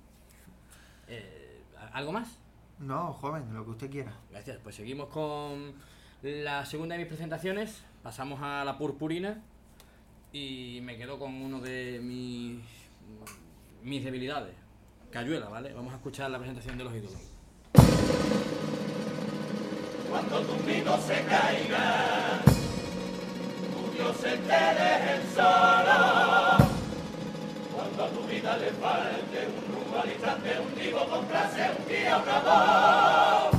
Eh, 1.08 1.60
¿Algo 1.92 2.12
más? 2.12 2.38
No, 2.78 3.12
joven, 3.14 3.54
lo 3.54 3.64
que 3.64 3.70
usted 3.70 3.90
quiera. 3.90 4.12
Gracias. 4.30 4.58
Pues 4.62 4.74
seguimos 4.74 5.08
con 5.08 5.74
la 6.22 6.66
segunda 6.66 6.94
de 6.94 7.00
mis 7.00 7.08
presentaciones. 7.08 7.82
Pasamos 8.02 8.40
a 8.42 8.64
la 8.64 8.76
purpurina 8.76 9.42
y 10.32 10.80
me 10.82 10.96
quedo 10.96 11.18
con 11.18 11.32
uno 11.34 11.60
de 11.60 12.00
mis, 12.02 12.58
mis 13.82 14.04
debilidades. 14.04 14.54
Cayuela, 15.10 15.48
¿vale? 15.48 15.72
Vamos 15.72 15.92
a 15.92 15.96
escuchar 15.96 16.30
la 16.30 16.38
presentación 16.38 16.76
de 16.76 16.84
los 16.84 16.94
ídolos. 16.94 17.20
Cuando 20.10 20.40
tu 20.42 20.66
nido 20.66 20.98
se 20.98 21.24
caiga, 21.24 22.40
tu 22.44 23.96
Dios 23.96 24.16
se 24.16 24.36
te 24.36 24.46
deje 24.46 25.22
solo. 25.34 26.58
Cuando 27.74 28.04
a 28.04 28.08
tu 28.10 28.26
vida 28.26 28.56
le 28.56 28.70
falte 28.72 29.48
un 29.48 29.73
instante, 30.24 30.58
un 30.58 30.82
divo 30.82 31.04
con 31.06 31.26
clase, 31.26 31.70
un 31.78 31.88
día 31.88 32.16
una 32.16 33.53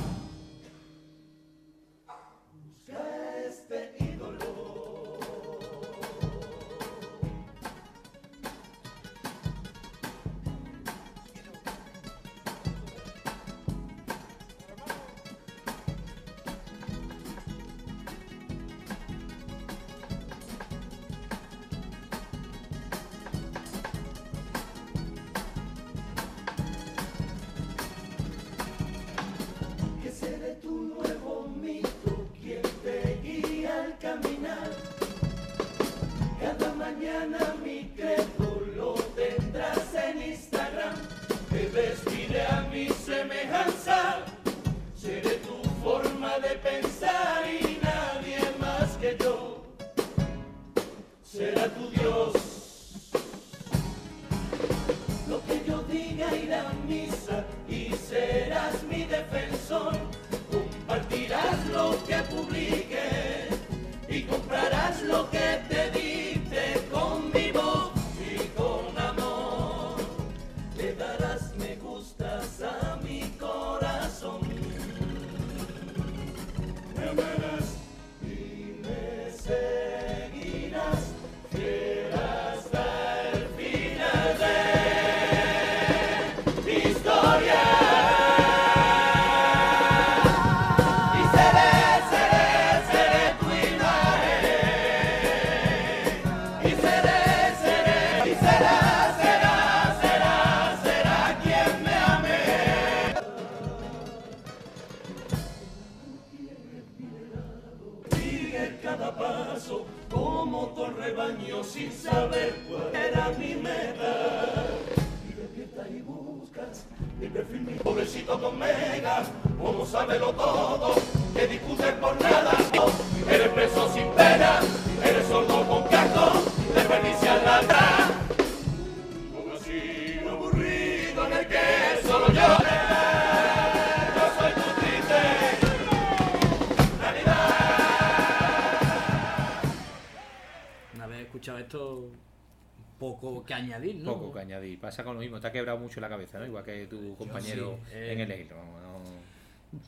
poco 143.36 143.45
que 143.45 143.54
añadir, 143.54 143.95
¿no? 143.98 144.13
Poco 144.13 144.34
que 144.34 144.39
añadir. 144.39 144.80
Pasa 144.80 145.04
con 145.04 145.15
lo 145.15 145.19
mismo. 145.21 145.39
Te 145.39 145.48
ha 145.48 145.52
quebrado 145.52 145.78
mucho 145.80 146.00
la 146.02 146.10
cabeza, 146.10 146.39
¿no? 146.39 146.45
Igual 146.45 146.63
que 146.63 146.88
tu 146.88 147.15
compañero 147.15 147.78
sí, 147.86 147.91
eh. 147.93 148.13
en 148.13 148.19
el. 148.32 148.48
No, 148.50 149.00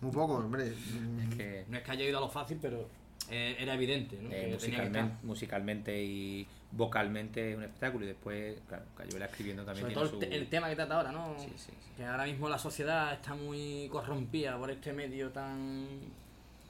Muy 0.01 0.12
poco, 0.12 0.36
hombre. 0.36 0.67
es 0.67 1.36
que 1.36 1.65
No 1.69 1.77
es 1.77 1.83
que 1.83 1.91
haya 1.91 2.05
ido 2.05 2.17
a 2.17 2.21
lo 2.21 2.29
fácil, 2.29 2.57
pero 2.62 2.88
eh, 3.29 3.55
era 3.60 3.73
evidente, 3.73 4.17
¿no? 4.21 4.29
eh, 4.31 4.49
Que 4.51 4.57
tenía 4.57 4.91
que 4.91 5.03
musicalmente, 5.23 6.03
y 6.03 6.47
vocalmente 6.71 7.51
es 7.51 7.57
un 7.57 7.63
espectáculo. 7.63 8.05
Y 8.05 8.10
después, 8.10 8.57
claro, 8.67 8.83
Cayuela 8.95 9.25
escribiendo 9.25 9.63
también 9.63 9.83
Sobre 9.86 9.93
tiene 9.95 10.10
todo 10.10 10.19
su... 10.19 10.23
el, 10.23 10.29
te- 10.29 10.36
el 10.38 10.47
tema 10.49 10.69
que 10.69 10.75
trata 10.75 10.97
ahora, 10.97 11.12
¿no? 11.12 11.36
Sí, 11.39 11.47
sí, 11.55 11.71
sí. 11.71 11.71
Que 11.97 12.05
ahora 12.05 12.25
mismo 12.25 12.47
la 12.49 12.60
sociedad 12.60 13.13
está 13.13 13.33
muy 13.36 13.88
corrompida 13.91 14.57
por 14.57 14.69
este 14.71 14.93
medio 14.93 15.29
tan 15.31 15.88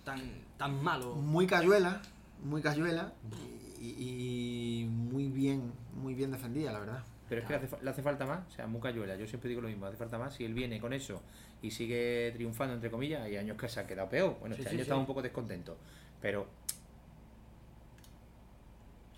tan 0.03 0.21
tan 0.57 0.81
malo. 0.83 1.15
Muy 1.15 1.45
cayuela, 1.47 2.01
muy 2.43 2.61
cayuela 2.61 3.11
y, 3.81 3.85
y 4.83 4.85
muy 4.85 5.27
bien, 5.27 5.71
muy 5.97 6.13
bien 6.13 6.31
defendida, 6.31 6.71
la 6.71 6.79
verdad. 6.79 7.03
Pero 7.27 7.41
es 7.41 7.47
que 7.47 7.53
le 7.53 7.57
hace, 7.57 7.67
fa- 7.67 7.77
le 7.81 7.89
hace 7.89 8.01
falta 8.01 8.25
más, 8.25 8.47
o 8.47 8.51
sea, 8.51 8.67
muy 8.67 8.79
cayuela. 8.79 9.15
Yo 9.17 9.27
siempre 9.27 9.49
digo 9.49 9.61
lo 9.61 9.67
mismo, 9.67 9.85
hace 9.85 9.97
falta 9.97 10.17
más. 10.17 10.33
Si 10.35 10.45
él 10.45 10.53
viene 10.53 10.79
con 10.79 10.93
eso 10.93 11.21
y 11.61 11.71
sigue 11.71 12.31
triunfando, 12.33 12.73
entre 12.75 12.89
comillas, 12.89 13.21
hay 13.23 13.35
años 13.37 13.57
que 13.57 13.67
se 13.67 13.79
ha 13.81 13.87
quedado 13.87 14.07
peor. 14.09 14.37
Bueno, 14.39 14.55
Sí, 14.55 14.61
este 14.61 14.69
sí, 14.69 14.75
año 14.75 14.79
sí. 14.79 14.81
estaba 14.83 14.99
un 15.01 15.07
poco 15.07 15.21
descontento. 15.21 15.77
Pero. 16.21 16.47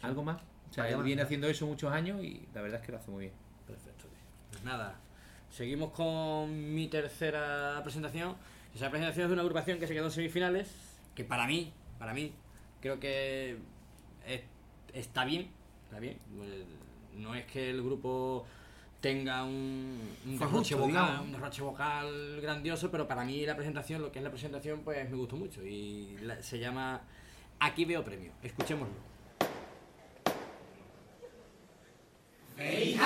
¿Algo 0.01 0.23
más? 0.23 0.41
O 0.69 0.73
sea, 0.73 0.83
Vaya 0.83 0.91
él 0.93 0.97
más, 0.97 1.05
viene 1.05 1.21
¿no? 1.21 1.25
haciendo 1.25 1.47
eso 1.47 1.65
muchos 1.67 1.91
años 1.91 2.23
y 2.23 2.47
la 2.53 2.61
verdad 2.61 2.79
es 2.79 2.85
que 2.85 2.91
lo 2.91 2.97
hace 2.97 3.11
muy 3.11 3.21
bien. 3.21 3.33
Perfecto. 3.67 4.05
Pues 4.51 4.63
nada, 4.63 4.95
seguimos 5.51 5.91
con 5.91 6.73
mi 6.73 6.87
tercera 6.87 7.79
presentación. 7.83 8.35
Esa 8.73 8.89
presentación 8.89 9.25
es 9.25 9.29
de 9.29 9.33
una 9.33 9.41
agrupación 9.41 9.79
que 9.79 9.87
se 9.87 9.93
quedó 9.93 10.05
en 10.05 10.11
semifinales, 10.11 10.69
que 11.15 11.23
para 11.25 11.47
mí, 11.47 11.73
para 11.97 12.13
mí, 12.13 12.33
creo 12.81 12.99
que 12.99 13.57
es- 14.25 14.43
está 14.93 15.25
bien, 15.25 15.49
está 15.89 15.99
bien. 15.99 16.17
Eh, 16.41 16.65
No 17.17 17.33
es 17.35 17.45
que 17.45 17.69
el 17.71 17.81
grupo 17.83 18.45
tenga 19.01 19.43
un, 19.43 19.99
un 20.25 20.37
derroche 20.37 20.75
justo, 20.75 20.87
vocal, 20.87 21.21
un 21.21 21.31
derroche 21.31 21.61
vocal 21.61 22.39
grandioso, 22.41 22.91
pero 22.91 23.07
para 23.07 23.23
mí 23.25 23.45
la 23.45 23.55
presentación, 23.55 24.01
lo 24.01 24.11
que 24.11 24.19
es 24.19 24.23
la 24.23 24.29
presentación, 24.31 24.81
pues 24.83 25.09
me 25.09 25.15
gustó 25.17 25.35
mucho 25.35 25.65
y 25.65 26.17
la- 26.21 26.41
se 26.43 26.59
llama 26.59 27.01
Aquí 27.59 27.83
veo 27.85 28.03
premio. 28.03 28.31
Escuchémoslo. 28.43 28.93
¿Veis 32.57 32.99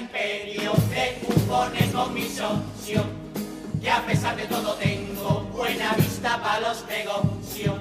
imperio 0.00 0.72
de 0.90 1.18
cupones 1.26 1.92
con 1.92 2.14
mi 2.14 2.28
y 3.80 3.86
a 3.86 4.04
pesar 4.06 4.36
de 4.36 4.44
todo 4.46 4.74
tengo 4.74 5.40
buena 5.52 5.92
vista 5.92 6.40
para 6.42 6.68
los 6.68 6.84
negocios. 6.86 7.76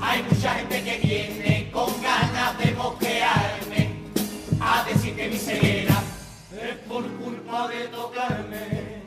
Hay 0.00 0.22
mucha 0.22 0.54
gente 0.54 0.82
que 0.82 0.98
viene 0.98 1.70
con 1.72 1.90
ganas 2.02 2.58
de 2.58 2.72
mosquearme 2.72 3.90
a 4.60 4.84
decir 4.84 5.14
que 5.16 5.28
mi 5.28 5.36
ceguera 5.36 6.02
es 6.52 6.76
por 6.88 7.06
culpa 7.18 7.68
de 7.68 7.88
tocarme. 7.88 9.02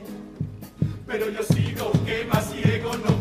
Pero 1.06 1.30
yo 1.30 1.42
sigo 1.42 1.92
que 2.04 2.24
más 2.24 2.50
ciego 2.50 2.96
no 2.96 3.11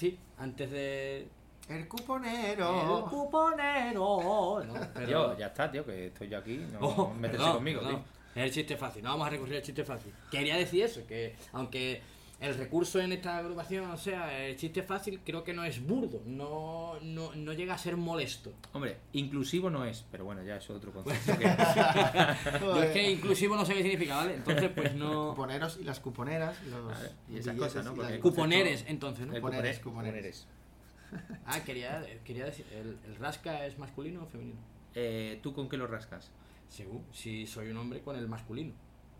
decir 0.00 0.18
antes 0.38 0.70
de... 0.70 1.28
El 1.68 1.76
El 1.78 1.88
cuponero. 1.88 3.06
cuponero. 3.10 4.62
No, 4.64 4.74
pero- 4.94 5.06
Tío, 5.06 5.38
ya 5.38 5.46
está, 5.48 5.70
tío, 5.70 5.84
que 5.84 6.06
estoy 6.06 6.28
yo 6.28 6.38
aquí. 6.38 6.56
No 6.72 6.78
Oh, 6.80 7.10
meterse 7.14 7.36
perdón, 7.38 7.56
conmigo, 7.56 7.80
perdón. 7.82 8.02
Es 8.34 8.42
el 8.44 8.52
chiste 8.52 8.76
fácil, 8.76 9.02
no 9.02 9.10
vamos 9.10 9.26
a 9.26 9.30
recurrir 9.30 9.56
al 9.56 9.62
chiste 9.62 9.84
fácil. 9.84 10.12
Quería 10.30 10.56
decir 10.56 10.84
eso, 10.84 11.06
que 11.06 11.34
aunque 11.52 12.00
el 12.40 12.54
recurso 12.54 13.00
en 13.00 13.12
esta 13.12 13.38
agrupación, 13.38 13.90
o 13.90 13.96
sea, 13.96 14.46
el 14.46 14.56
chiste 14.56 14.82
fácil, 14.84 15.20
creo 15.24 15.42
que 15.42 15.52
no 15.52 15.64
es 15.64 15.84
burdo, 15.84 16.22
no, 16.24 16.98
no, 17.02 17.34
no 17.34 17.52
llega 17.52 17.74
a 17.74 17.78
ser 17.78 17.96
molesto. 17.96 18.52
Hombre, 18.72 18.98
inclusivo 19.12 19.70
no 19.70 19.84
es, 19.84 20.04
pero 20.10 20.24
bueno, 20.24 20.42
ya 20.44 20.56
es 20.56 20.70
otro 20.70 20.92
concepto. 21.04 21.36
que- 21.36 22.58
Yo 22.60 22.82
es 22.82 22.90
que 22.92 23.10
inclusivo 23.10 23.56
no 23.56 23.64
sé 23.66 23.74
qué 23.74 23.82
significa, 23.82 24.16
¿vale? 24.16 24.34
Entonces, 24.34 24.70
pues 24.74 24.94
no... 24.94 25.30
Cuponeros 25.30 25.78
y 25.80 25.84
las 25.84 25.98
cuponeras. 26.00 26.62
Los 26.64 26.86
Vale, 26.86 27.10
y 27.28 27.38
esas 27.38 27.56
cosas, 27.56 27.84
¿no? 27.84 27.94
Porque 27.94 28.20
Cuponeres, 28.20 28.84
entonces, 28.86 29.26
¿no? 29.26 29.34
Cuponeres, 29.34 29.80
cupone- 29.80 29.82
cuponeres. 30.04 30.46
Ah, 31.46 31.60
quería, 31.64 32.04
quería 32.22 32.44
decir, 32.44 32.66
¿el, 32.70 32.98
el 33.06 33.16
rasca 33.16 33.64
es 33.64 33.78
masculino 33.78 34.24
o 34.24 34.26
femenino? 34.26 34.58
Eh, 34.94 35.40
¿Tú 35.42 35.54
con 35.54 35.66
qué 35.68 35.78
lo 35.78 35.86
rascas? 35.86 36.30
Según, 36.68 37.02
si 37.12 37.46
soy 37.46 37.70
un 37.70 37.78
hombre 37.78 38.02
con 38.02 38.14
el 38.14 38.28
masculino. 38.28 38.74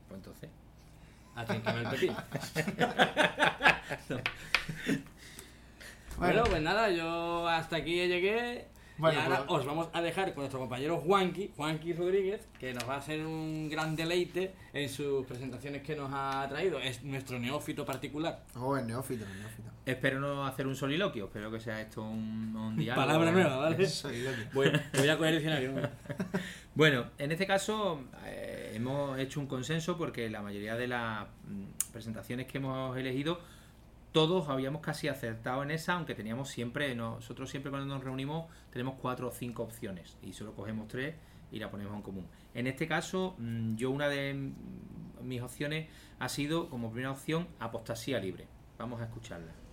Pues 0.07 0.18
entonces. 0.18 0.50
A 1.34 1.44
quien 1.44 1.62
queme 1.62 1.80
el 1.80 1.88
pepino. 1.88 2.16
Bueno. 6.18 6.34
Bueno, 6.34 6.50
pues 6.50 6.62
nada, 6.62 6.90
yo 6.90 7.46
hasta 7.46 7.76
aquí 7.76 7.94
llegué. 7.94 8.66
Bueno, 8.96 9.16
y 9.16 9.22
ahora 9.22 9.46
pues- 9.46 9.60
os 9.60 9.66
vamos 9.66 9.88
a 9.92 10.02
dejar 10.02 10.34
con 10.34 10.42
nuestro 10.42 10.58
compañero 10.58 10.96
Juanqui, 10.98 11.52
Juanqui 11.56 11.92
Rodríguez, 11.92 12.40
que 12.58 12.74
nos 12.74 12.88
va 12.88 12.94
a 12.94 12.98
hacer 12.98 13.24
un 13.24 13.68
gran 13.70 13.94
deleite 13.94 14.52
en 14.72 14.88
sus 14.88 15.24
presentaciones 15.26 15.82
que 15.82 15.94
nos 15.94 16.10
ha 16.12 16.44
traído. 16.48 16.80
Es 16.80 17.04
nuestro 17.04 17.38
neófito 17.38 17.84
particular. 17.84 18.42
Oh, 18.56 18.76
el 18.76 18.88
neófito, 18.88 19.24
el 19.24 19.38
neófito. 19.38 19.70
Espero 19.88 20.20
no 20.20 20.46
hacer 20.46 20.66
un 20.66 20.77
soliloquio, 20.77 21.24
espero 21.24 21.51
que 21.51 21.61
sea 21.61 21.81
esto 21.81 22.03
un, 22.03 22.55
un 22.55 22.77
diálogo. 22.77 23.07
Palabra 23.07 23.33
nueva, 23.33 23.57
¿vale? 23.57 23.77
Voy, 24.53 24.70
voy 24.98 25.09
a 25.09 25.16
coger 25.16 25.33
el 25.33 25.38
diccionario. 25.38 25.72
¿no? 25.72 25.88
Bueno, 26.74 27.07
en 27.16 27.33
este 27.33 27.46
caso 27.46 28.05
eh, 28.27 28.72
hemos 28.74 29.18
hecho 29.18 29.40
un 29.40 29.46
consenso 29.46 29.96
porque 29.96 30.29
la 30.29 30.42
mayoría 30.42 30.77
de 30.77 30.88
las 30.88 31.27
mm, 31.46 31.90
presentaciones 31.90 32.46
que 32.46 32.59
hemos 32.59 32.98
elegido, 32.98 33.40
todos 34.12 34.51
habíamos 34.51 34.83
casi 34.83 35.09
acertado 35.09 35.62
en 35.62 35.70
esa, 35.70 35.94
aunque 35.94 36.14
teníamos 36.14 36.51
siempre, 36.51 36.94
nosotros 36.94 37.48
siempre 37.48 37.70
cuando 37.70 37.94
nos 37.94 38.05
reunimos 38.05 38.44
tenemos 38.70 38.96
cuatro 39.01 39.29
o 39.29 39.31
cinco 39.31 39.62
opciones 39.62 40.18
y 40.22 40.35
solo 40.35 40.55
cogemos 40.55 40.88
tres 40.88 41.14
y 41.51 41.61
la 41.61 41.70
ponemos 41.70 41.94
en 41.96 42.03
común. 42.03 42.27
En 42.53 42.66
este 42.66 42.87
caso, 42.87 43.37
mm, 43.38 43.77
yo 43.77 43.90
una 43.90 44.11
de 44.11 44.53
mis 45.22 45.40
opciones 45.40 45.88
ha 46.18 46.29
sido 46.29 46.68
como 46.68 46.90
primera 46.90 47.12
opción 47.12 47.48
apostasía 47.59 48.18
libre. 48.20 48.46
Vamos 48.77 49.01
a 49.01 49.05
escucharla. 49.05 49.67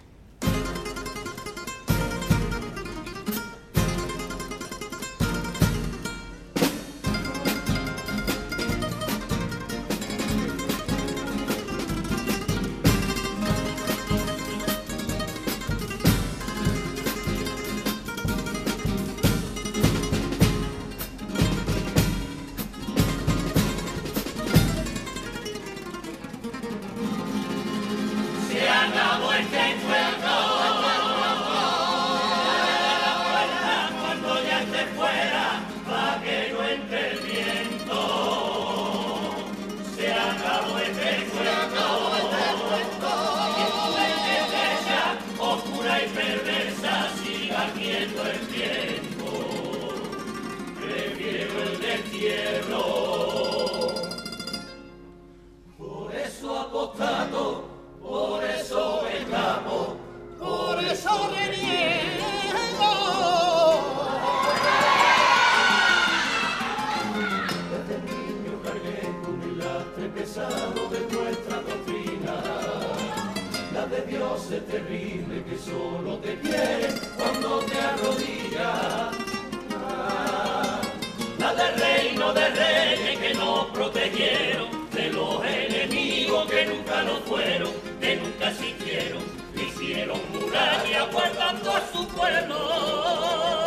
La 81.38 81.54
del 81.54 81.80
reino 81.80 82.34
de 82.34 82.50
reyes 82.50 83.20
que 83.20 83.34
nos 83.36 83.66
protegieron, 83.68 84.90
de 84.92 85.10
los 85.12 85.46
enemigos 85.46 86.50
que 86.50 86.66
nunca 86.66 87.04
nos 87.04 87.20
fueron, 87.22 87.72
que 88.02 88.16
nunca 88.16 88.50
existieron, 88.50 89.24
hicieron 89.56 90.20
muralla 90.34 91.06
guardando 91.12 91.72
a 91.72 91.82
su 91.92 92.08
pueblo. 92.08 93.65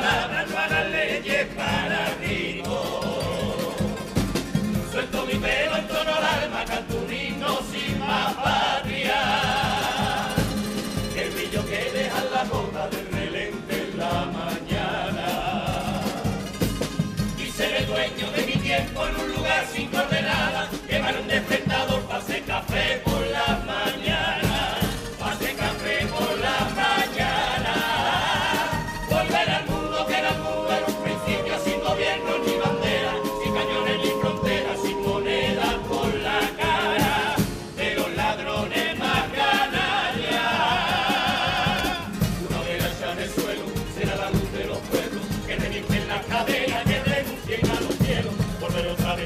Las 0.00 0.14
palabras 0.14 0.50
no 0.50 0.58
hagan 0.58 0.92
leyes 0.92 1.46
para 1.56 2.06
rico. 2.20 2.47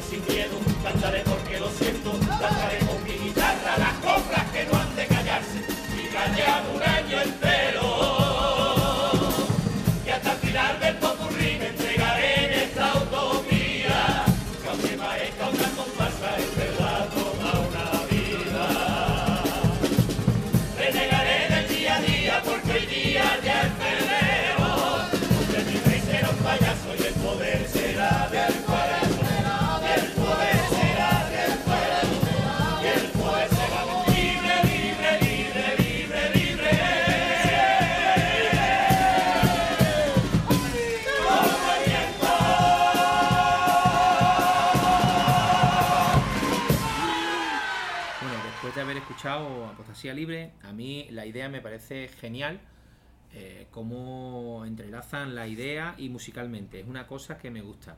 Sin 0.00 0.24
miedo, 0.26 0.57
cantaré 0.83 1.22
porque 1.26 1.41
escuchado 49.23 49.67
Apostasía 49.67 50.15
Libre. 50.15 50.51
A 50.65 50.73
mí 50.73 51.07
la 51.13 51.25
idea 51.27 51.49
me 51.49 51.61
parece 51.61 52.09
genial. 52.09 52.59
eh, 53.33 53.69
cómo 53.71 54.65
entrelazan 54.67 55.37
la 55.37 55.47
idea 55.47 55.95
y 55.97 56.09
musicalmente. 56.09 56.81
Es 56.81 56.89
una 56.89 57.07
cosa 57.07 57.39
que 57.39 57.49
me 57.49 57.61
gusta. 57.63 57.97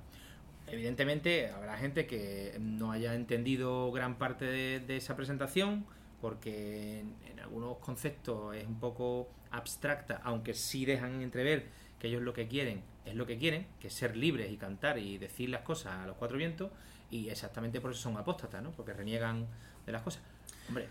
Evidentemente 0.66 1.48
habrá 1.48 1.78
gente 1.78 2.06
que 2.06 2.58
no 2.60 2.92
haya 2.92 3.14
entendido 3.14 3.90
gran 3.90 4.18
parte 4.18 4.44
de, 4.44 4.96
esa 4.98 5.16
presentación 5.16 5.86
porque 6.20 7.00
en, 7.00 7.16
en 7.30 7.40
algunos 7.40 7.78
conceptos 7.78 8.54
es 8.54 8.66
un 8.66 8.78
poco 8.78 9.30
abstracta, 9.50 10.20
aunque 10.24 10.52
sí 10.52 10.84
dejan 10.84 11.22
entrever 11.22 11.68
que 11.98 12.08
ellos 12.08 12.20
lo 12.20 12.34
que 12.34 12.48
quieren 12.48 12.82
es 13.04 13.14
lo 13.14 13.26
que 13.26 13.38
quieren, 13.38 13.66
que 13.80 13.88
es 13.88 13.94
ser 13.94 14.16
libres 14.16 14.50
y 14.50 14.56
cantar 14.56 14.98
y 14.98 15.18
decir 15.18 15.48
las 15.48 15.62
cosas 15.62 15.94
a 15.94 16.06
los 16.06 16.16
cuatro 16.16 16.36
vientos 16.38 16.70
y 17.10 17.28
exactamente 17.28 17.80
por 17.80 17.92
eso 17.92 18.00
son 18.00 18.16
apóstatas, 18.16 18.62
¿no? 18.62 18.72
Porque 18.72 18.92
reniegan 18.92 19.46
de 19.84 19.92
las 19.92 20.02
cosas. 20.02 20.22
Hombre, 20.68 20.88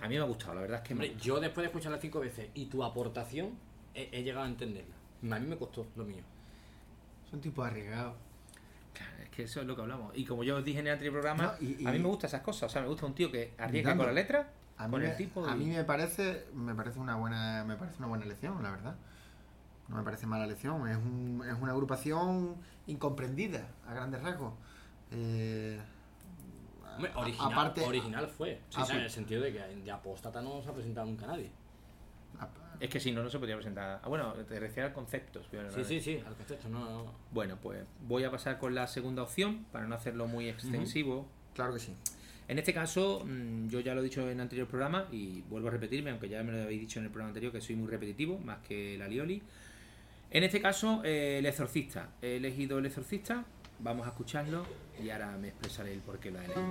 a 0.00 0.08
mí 0.08 0.14
me 0.14 0.20
ha 0.20 0.24
gustado, 0.24 0.54
la 0.54 0.60
verdad 0.62 0.80
es 0.82 0.88
que 0.88 0.94
me 0.94 1.14
yo 1.16 1.40
después 1.40 1.62
de 1.62 1.66
escucharla 1.68 1.98
cinco 1.98 2.20
veces 2.20 2.48
y 2.54 2.66
tu 2.66 2.84
aportación, 2.84 3.50
he, 3.94 4.08
he 4.12 4.22
llegado 4.22 4.44
a 4.44 4.48
entenderla. 4.48 4.94
A 5.22 5.38
mí 5.40 5.46
me 5.46 5.56
costó 5.56 5.86
lo 5.96 6.04
mío. 6.04 6.22
Son 7.30 7.40
tipos 7.40 7.66
arriesgados. 7.66 8.14
Claro, 8.94 9.22
es 9.22 9.28
que 9.30 9.42
eso 9.42 9.60
es 9.60 9.66
lo 9.66 9.74
que 9.76 9.82
hablamos. 9.82 10.16
Y 10.16 10.24
como 10.24 10.44
yo 10.44 10.56
os 10.56 10.64
dije 10.64 10.78
en 10.80 10.86
el 10.86 10.92
anterior 10.94 11.14
programa, 11.14 11.54
No, 11.60 11.66
y- 11.66 11.86
a 11.86 11.92
mí 11.92 11.98
me 11.98 12.06
gustan 12.08 12.28
esas 12.28 12.40
cosas. 12.42 12.64
O 12.64 12.68
sea, 12.72 12.82
me 12.82 12.88
gusta 12.88 13.06
un 13.06 13.14
tío 13.14 13.30
que 13.30 13.52
arriesga 13.58 13.90
Dando. 13.90 14.04
con 14.04 14.14
la 14.14 14.20
letra, 14.20 14.50
A 14.76 14.86
mí, 14.86 14.92
con 14.92 15.02
me, 15.02 15.10
el 15.10 15.16
tipo. 15.16 15.44
a 15.46 15.54
mí 15.54 15.66
me 15.66 15.84
parece 15.84 16.46
me 16.54 16.74
parece 16.74 16.98
una 17.00 17.16
buena 17.16 17.64
me 17.66 17.76
parece 17.76 17.98
una 17.98 18.06
buena 18.06 18.24
elección, 18.24 18.62
la 18.62 18.70
verdad. 18.70 18.96
No 19.88 19.96
me 19.96 20.02
parece 20.02 20.26
mala 20.26 20.44
elección. 20.44 20.86
Es, 20.88 20.96
un, 20.96 21.42
es 21.50 21.56
una 21.60 21.72
agrupación 21.72 22.56
incomprendida, 22.86 23.68
a 23.86 23.94
grandes 23.94 24.22
rasgos. 24.22 24.52
Eh, 25.10 25.80
Hombre, 26.98 27.12
original, 27.16 27.52
aparte, 27.52 27.80
original 27.84 28.28
fue. 28.28 28.60
Sí, 28.70 28.80
sí. 28.86 28.92
en 28.92 28.98
el 29.02 29.10
sentido 29.10 29.40
de 29.42 29.52
que 29.52 29.58
de 29.60 29.90
apóstata 29.90 30.40
no 30.42 30.62
se 30.62 30.68
ha 30.68 30.72
presentado 30.72 31.06
nunca 31.06 31.26
nadie. 31.26 31.50
a- 32.40 32.48
Es 32.80 32.90
que 32.90 33.00
si 33.00 33.10
no, 33.10 33.22
no 33.22 33.30
se 33.30 33.38
podría 33.38 33.56
presentar. 33.56 34.00
Ah, 34.04 34.08
bueno, 34.08 34.32
te 34.34 34.60
refieres 34.60 34.92
a 34.92 34.94
conceptos. 34.94 35.46
Sí, 35.74 35.84
sí, 35.84 36.00
sí, 36.00 36.22
al 36.26 36.34
concepto, 36.34 36.68
no, 36.68 36.84
no. 36.84 37.12
Bueno, 37.32 37.56
pues 37.62 37.82
voy 38.06 38.22
a 38.24 38.30
pasar 38.30 38.58
con 38.58 38.74
la 38.74 38.86
segunda 38.86 39.22
opción 39.22 39.64
para 39.72 39.86
no 39.86 39.94
hacerlo 39.94 40.26
muy 40.28 40.48
extensivo. 40.48 41.26
claro 41.54 41.72
que 41.74 41.80
sí. 41.80 41.94
En 42.46 42.58
este 42.58 42.72
caso, 42.72 43.24
mm, 43.26 43.68
yo 43.68 43.80
ya 43.80 43.94
lo 43.94 44.00
he 44.00 44.04
dicho 44.04 44.22
en 44.22 44.28
el 44.28 44.40
anterior 44.40 44.66
programa 44.68 45.06
y 45.12 45.42
vuelvo 45.50 45.68
a 45.68 45.70
repetirme, 45.72 46.10
aunque 46.10 46.28
ya 46.30 46.42
me 46.42 46.52
lo 46.52 46.62
habéis 46.62 46.80
dicho 46.80 46.98
en 46.98 47.04
el 47.06 47.10
programa 47.10 47.28
anterior, 47.30 47.52
que 47.52 47.60
soy 47.60 47.74
muy 47.76 47.88
repetitivo, 47.90 48.38
más 48.38 48.58
que 48.66 48.96
la 48.96 49.06
Lioli. 49.08 49.42
En 50.30 50.44
este 50.44 50.60
caso, 50.62 51.02
eh, 51.04 51.38
el 51.40 51.46
exorcista. 51.46 52.10
He 52.22 52.36
elegido 52.36 52.78
el 52.78 52.86
exorcista, 52.86 53.44
vamos 53.80 54.06
a 54.06 54.10
escucharlo 54.10 54.64
y 55.02 55.10
ahora 55.10 55.36
me 55.36 55.48
expresaré 55.48 55.92
el 55.92 56.00
por 56.00 56.18
qué 56.18 56.30
lo 56.30 56.40
he 56.40 56.44
elegido. 56.44 56.64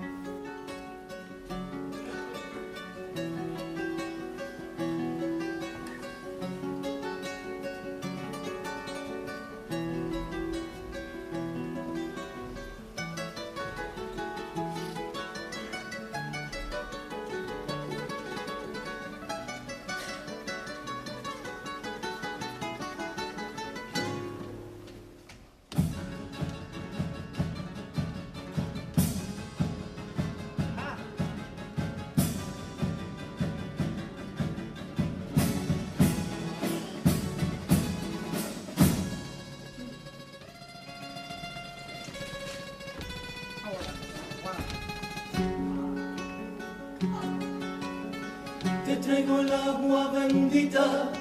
Traigo 49.28 49.41
el 49.41 49.51
agua 49.51 50.11
bendita, 50.13 51.11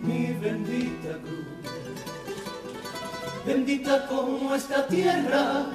mi 0.00 0.32
bendita 0.34 1.18
cruz. 1.18 1.46
Bendita 3.44 4.06
como 4.06 4.54
esta 4.54 4.86
tierra, 4.86 5.66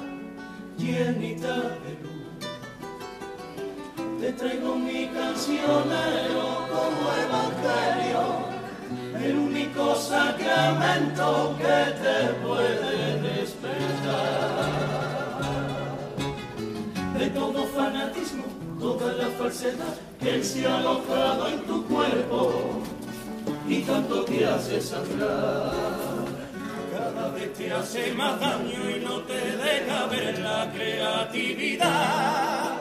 llenita 0.78 1.54
de 1.82 1.92
luz. 2.02 2.38
Te 4.22 4.32
traigo 4.32 4.74
mi 4.76 5.08
cancionero 5.08 6.66
como 6.72 7.02
evangelio, 7.26 8.22
el 9.22 9.36
único 9.36 9.94
sacramento 9.96 11.56
que 11.58 11.80
te 12.02 12.32
puede 12.42 13.20
despertar 13.20 14.70
de 17.18 17.26
todo 17.28 17.66
fanatismo, 17.66 18.29
toda 18.80 19.12
la 19.12 19.28
falsedad 19.38 19.94
que 20.18 20.42
se 20.42 20.66
ha 20.66 20.78
alojado 20.78 21.48
en 21.48 21.60
tu 21.66 21.86
cuerpo 21.86 22.80
y 23.68 23.82
tanto 23.82 24.24
te 24.24 24.46
hace 24.46 24.80
sangrar. 24.80 25.74
Cada 26.92 27.28
vez 27.30 27.54
te 27.54 27.72
hace 27.72 28.12
más 28.14 28.40
daño 28.40 28.90
y 28.96 29.00
no 29.04 29.20
te 29.20 29.34
deja 29.34 30.06
ver 30.06 30.38
la 30.38 30.72
creatividad 30.72 32.80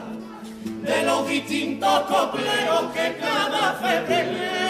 de 0.84 1.04
los 1.04 1.28
distintos 1.28 2.02
copleros 2.02 2.92
que 2.94 3.18
cada 3.20 3.74
febrero 3.74 4.69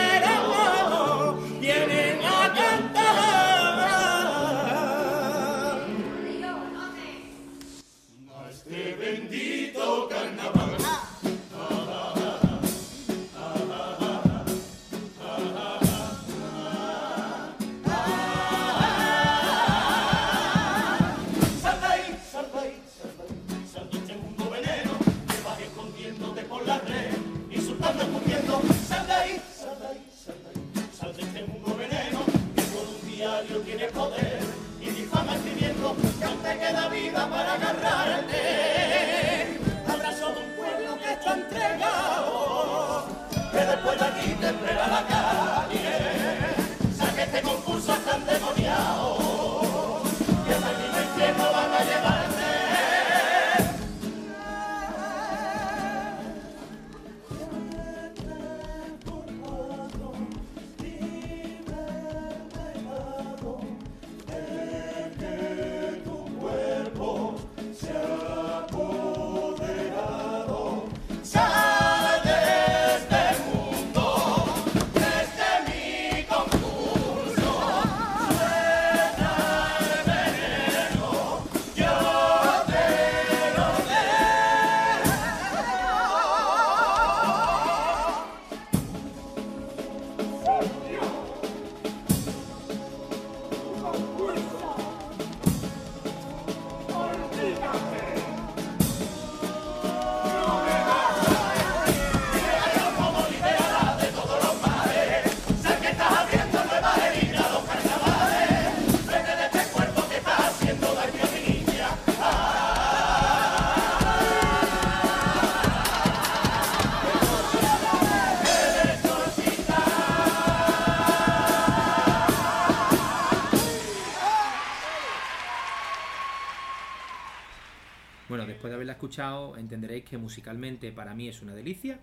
escuchado 129.10 129.58
entenderéis 129.58 130.06
que 130.06 130.20
musicalmente 130.20 130.92
para 130.92 131.16
mí 131.16 131.28
es 131.28 131.42
una 131.42 131.56
delicia. 131.56 132.00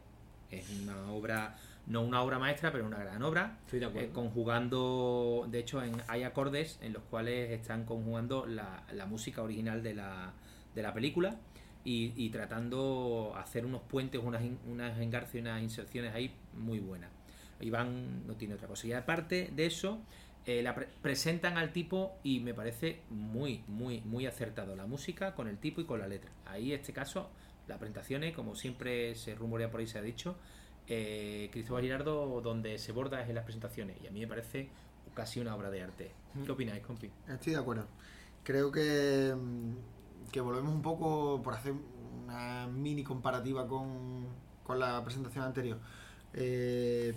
Es 0.50 0.68
una 0.82 1.12
obra, 1.12 1.56
no 1.86 2.02
una 2.02 2.20
obra 2.22 2.38
maestra, 2.38 2.72
pero 2.72 2.84
una 2.84 2.98
gran 2.98 3.22
obra. 3.22 3.58
Estoy 3.64 3.78
de 3.78 3.86
acuerdo. 3.86 4.08
Eh, 4.08 4.12
conjugando, 4.12 5.46
de 5.48 5.60
hecho, 5.60 5.82
en, 5.82 6.02
hay 6.08 6.24
acordes 6.24 6.78
en 6.82 6.92
los 6.92 7.04
cuales 7.04 7.52
están 7.52 7.84
conjugando 7.84 8.44
la, 8.46 8.82
la 8.92 9.06
música 9.06 9.42
original 9.42 9.84
de 9.84 9.94
la, 9.94 10.32
de 10.74 10.82
la 10.82 10.92
película 10.92 11.36
y, 11.84 12.12
y 12.16 12.30
tratando 12.30 13.34
hacer 13.36 13.64
unos 13.64 13.82
puentes, 13.82 14.20
unas, 14.22 14.42
unas 14.66 14.98
engarces 14.98 15.36
y 15.36 15.38
unas 15.38 15.62
inserciones 15.62 16.12
ahí 16.12 16.32
muy 16.54 16.80
buenas. 16.80 17.10
Iván 17.60 18.26
no 18.26 18.34
tiene 18.34 18.54
otra 18.54 18.66
cosa. 18.66 18.86
Y 18.88 18.92
aparte 18.92 19.50
de 19.54 19.66
eso, 19.66 20.00
eh, 20.46 20.62
la 20.62 20.74
pre- 20.74 20.88
presentan 21.02 21.58
al 21.58 21.72
tipo 21.72 22.18
y 22.22 22.40
me 22.40 22.54
parece 22.54 23.02
muy, 23.10 23.64
muy, 23.66 24.00
muy 24.02 24.26
acertado 24.26 24.74
la 24.76 24.86
música 24.86 25.34
con 25.34 25.48
el 25.48 25.58
tipo 25.58 25.80
y 25.80 25.84
con 25.84 25.98
la 26.00 26.06
letra. 26.06 26.30
Ahí, 26.46 26.72
en 26.72 26.80
este 26.80 26.92
caso, 26.92 27.30
las 27.66 27.78
presentaciones, 27.78 28.34
como 28.34 28.54
siempre 28.54 29.14
se 29.16 29.34
rumorea 29.34 29.70
por 29.70 29.80
ahí, 29.80 29.86
se 29.86 29.98
ha 29.98 30.02
dicho, 30.02 30.36
eh, 30.86 31.48
Cristóbal 31.52 31.82
Girardo, 31.82 32.40
donde 32.40 32.78
se 32.78 32.92
borda 32.92 33.20
es 33.22 33.28
en 33.28 33.34
las 33.34 33.44
presentaciones. 33.44 33.96
Y 34.02 34.06
a 34.06 34.10
mí 34.10 34.20
me 34.20 34.28
parece 34.28 34.70
casi 35.14 35.40
una 35.40 35.54
obra 35.56 35.70
de 35.70 35.82
arte. 35.82 36.12
¿Qué 36.44 36.52
opináis, 36.52 36.82
compi? 36.84 37.10
Estoy 37.28 37.54
de 37.54 37.58
acuerdo. 37.58 37.86
Creo 38.44 38.70
que, 38.70 39.34
mm, 39.34 40.30
que 40.30 40.40
volvemos 40.40 40.72
un 40.72 40.82
poco 40.82 41.42
por 41.42 41.54
hacer 41.54 41.72
una 42.24 42.68
mini 42.68 43.02
comparativa 43.02 43.66
con, 43.66 44.28
con 44.62 44.78
la 44.78 45.02
presentación 45.02 45.44
anterior. 45.44 45.78
Eh, 46.34 47.14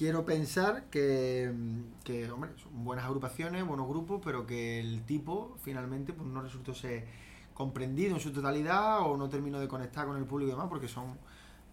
quiero 0.00 0.24
pensar 0.24 0.84
que, 0.84 1.52
mm, 1.54 2.02
que, 2.04 2.30
hombre, 2.30 2.52
son 2.56 2.84
buenas 2.84 3.04
agrupaciones, 3.04 3.66
buenos 3.66 3.86
grupos, 3.86 4.22
pero 4.24 4.46
que 4.46 4.80
el 4.80 5.02
tipo 5.02 5.58
finalmente 5.62 6.14
pues, 6.14 6.26
no 6.26 6.40
resultó 6.40 6.72
ser 6.72 7.04
comprendido 7.52 8.14
en 8.14 8.20
su 8.20 8.32
totalidad 8.32 9.00
o 9.02 9.18
no 9.18 9.28
terminó 9.28 9.60
de 9.60 9.68
conectar 9.68 10.06
con 10.06 10.16
el 10.16 10.24
público 10.24 10.48
y 10.48 10.52
demás, 10.52 10.68
porque 10.70 10.88
son 10.88 11.18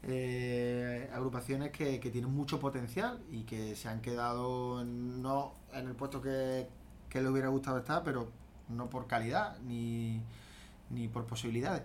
eh, 0.04 1.10
agrupaciones 1.14 1.72
que, 1.72 2.00
tienen 2.00 2.30
mucho 2.30 2.60
potencial 2.60 3.24
y 3.32 3.44
que 3.44 3.78
se 3.78 3.88
han 3.88 4.02
quedado 4.02 4.84
no 4.84 5.54
en 5.72 5.88
el 5.88 5.96
puesto 5.96 6.22
que, 6.22 6.68
le 7.14 7.30
hubiera 7.30 7.48
gustado 7.48 7.78
estar, 7.78 8.04
pero 8.04 8.30
no 8.68 8.90
por 8.90 9.08
calidad 9.08 9.58
ni, 9.62 10.22
ni 10.90 11.08
por 11.08 11.26
posibilidades. 11.26 11.84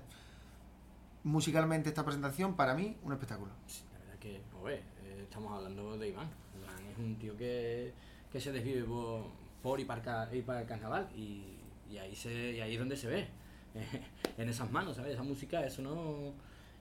Musicalmente 1.22 1.88
esta 1.88 2.04
presentación, 2.04 2.56
para 2.56 2.74
mí, 2.74 2.96
un 3.04 3.12
espectáculo. 3.12 3.52
Sí, 3.68 3.84
la 3.92 3.98
verdad 4.00 4.18
que, 4.18 4.36
eh, 4.38 4.82
estamos 5.22 5.52
hablando 5.52 5.96
de 5.96 6.08
Iván. 6.08 6.28
Iván 6.56 6.86
es 6.90 6.98
un 6.98 7.16
tío 7.16 7.36
que, 7.36 7.92
que 8.30 8.40
se 8.40 8.52
desvive 8.52 8.84
por, 8.84 9.24
por 9.62 9.80
y, 9.80 9.84
para, 9.84 10.28
y 10.32 10.42
para 10.42 10.60
el 10.60 10.66
carnaval 10.66 11.08
y, 11.16 11.58
y 11.90 11.98
ahí 11.98 12.14
se, 12.14 12.52
y 12.52 12.60
ahí 12.60 12.74
es 12.74 12.78
donde 12.78 12.96
se 12.96 13.08
ve, 13.08 13.26
en 14.38 14.48
esas 14.48 14.70
manos, 14.70 14.96
¿sabes? 14.96 15.14
Esa 15.14 15.22
música, 15.22 15.64
eso 15.64 15.82
no... 15.82 16.32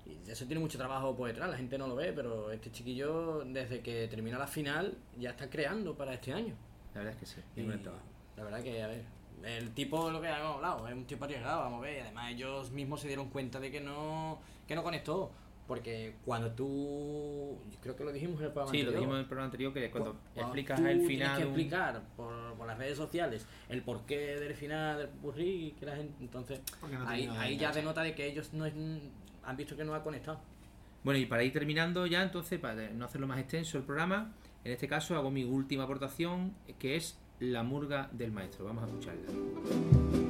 y 0.06 0.30
eso 0.30 0.46
tiene 0.46 0.60
mucho 0.60 0.78
trabajo 0.78 1.16
por 1.16 1.28
detrás, 1.28 1.50
la 1.50 1.58
gente 1.58 1.78
no 1.78 1.88
lo 1.88 1.96
ve, 1.96 2.14
pero 2.14 2.52
este 2.52 2.72
chiquillo 2.72 3.44
desde 3.46 3.82
que 3.82 4.08
termina 4.08 4.38
la 4.38 4.48
final 4.48 4.98
ya 5.18 5.32
está 5.32 5.50
creando 5.50 5.96
para 5.96 6.14
este 6.14 6.34
año. 6.34 6.56
La 6.94 7.02
verdad 7.02 7.14
es 7.14 7.20
que 7.20 7.26
sí. 7.26 7.42
Y 7.56 7.62
la 7.62 8.44
verdad 8.44 8.64
que, 8.64 8.82
a 8.82 8.88
ver, 8.88 9.04
el 9.44 9.74
tipo, 9.74 10.10
lo 10.10 10.22
que 10.22 10.28
hemos 10.28 10.56
hablado, 10.56 10.88
es 10.88 10.94
un 10.94 11.06
tipo 11.06 11.26
arriesgado, 11.26 11.62
vamos 11.62 11.80
a 11.80 11.82
ver. 11.82 11.98
y 11.98 12.00
Además, 12.02 12.32
ellos 12.32 12.72
mismos 12.72 13.02
se 13.02 13.08
dieron 13.08 13.30
cuenta 13.30 13.60
de 13.60 13.72
que 13.72 13.82
no, 13.82 14.40
que 14.68 14.76
no 14.76 14.84
conectó. 14.84 15.32
Porque 15.68 16.16
cuando 16.26 16.52
tú. 16.52 17.58
Creo 17.82 17.96
que 17.96 18.04
lo 18.04 18.12
dijimos 18.12 18.40
en 18.40 18.46
el 18.48 18.52
programa 18.52 18.72
Sí, 18.72 18.78
lo 18.78 18.90
anterior. 18.90 19.00
dijimos 19.00 19.16
en 19.16 19.20
el 19.22 19.26
programa 19.28 19.46
anterior 19.46 19.74
que 19.74 19.92
cuando 19.92 20.12
Cuando 20.34 20.42
explicas 20.42 20.80
tú 20.82 20.86
el 20.86 20.92
tienes 21.00 21.08
final. 21.08 21.38
que 21.38 21.44
un- 21.46 21.50
explicar 21.52 22.02
por, 22.18 22.54
por 22.56 22.68
las 22.68 22.78
redes 22.78 22.98
sociales 22.98 23.46
el 23.70 23.82
porqué 23.82 24.40
del 24.40 24.54
final 24.56 24.98
del 24.98 25.08
burri 25.22 25.76
que 25.80 25.86
la 25.86 25.96
gente. 25.96 26.14
Entonces, 26.20 26.62
no 26.92 27.08
ahí, 27.08 27.28
ahí 27.38 27.58
ya 27.58 27.72
denota 27.72 28.02
de 28.02 28.14
que 28.16 28.26
ellos 28.28 28.54
no 28.54 28.66
es- 28.66 28.74
han 29.44 29.56
visto 29.58 29.78
que 29.78 29.84
no 29.86 29.94
ha 29.96 30.04
conectado. 30.04 30.40
Bueno, 31.04 31.20
y 31.20 31.26
para 31.26 31.44
ir 31.44 31.52
terminando 31.54 32.06
ya, 32.06 32.22
entonces, 32.22 32.60
para 32.60 32.90
no 32.92 33.06
hacerlo 33.06 33.26
más 33.28 33.40
extenso 33.40 33.78
el 33.78 33.84
programa, 33.86 34.34
en 34.64 34.74
este 34.74 34.88
caso 34.88 35.16
hago 35.16 35.32
mi 35.32 35.44
última 35.46 35.84
aportación, 35.86 36.54
que 36.78 36.96
es 36.96 37.18
la 37.40 37.64
murga 37.64 38.10
del 38.12 38.32
maestro. 38.32 38.66
Vamos 38.66 38.84
a 38.84 38.88
escucharla. 38.88 40.21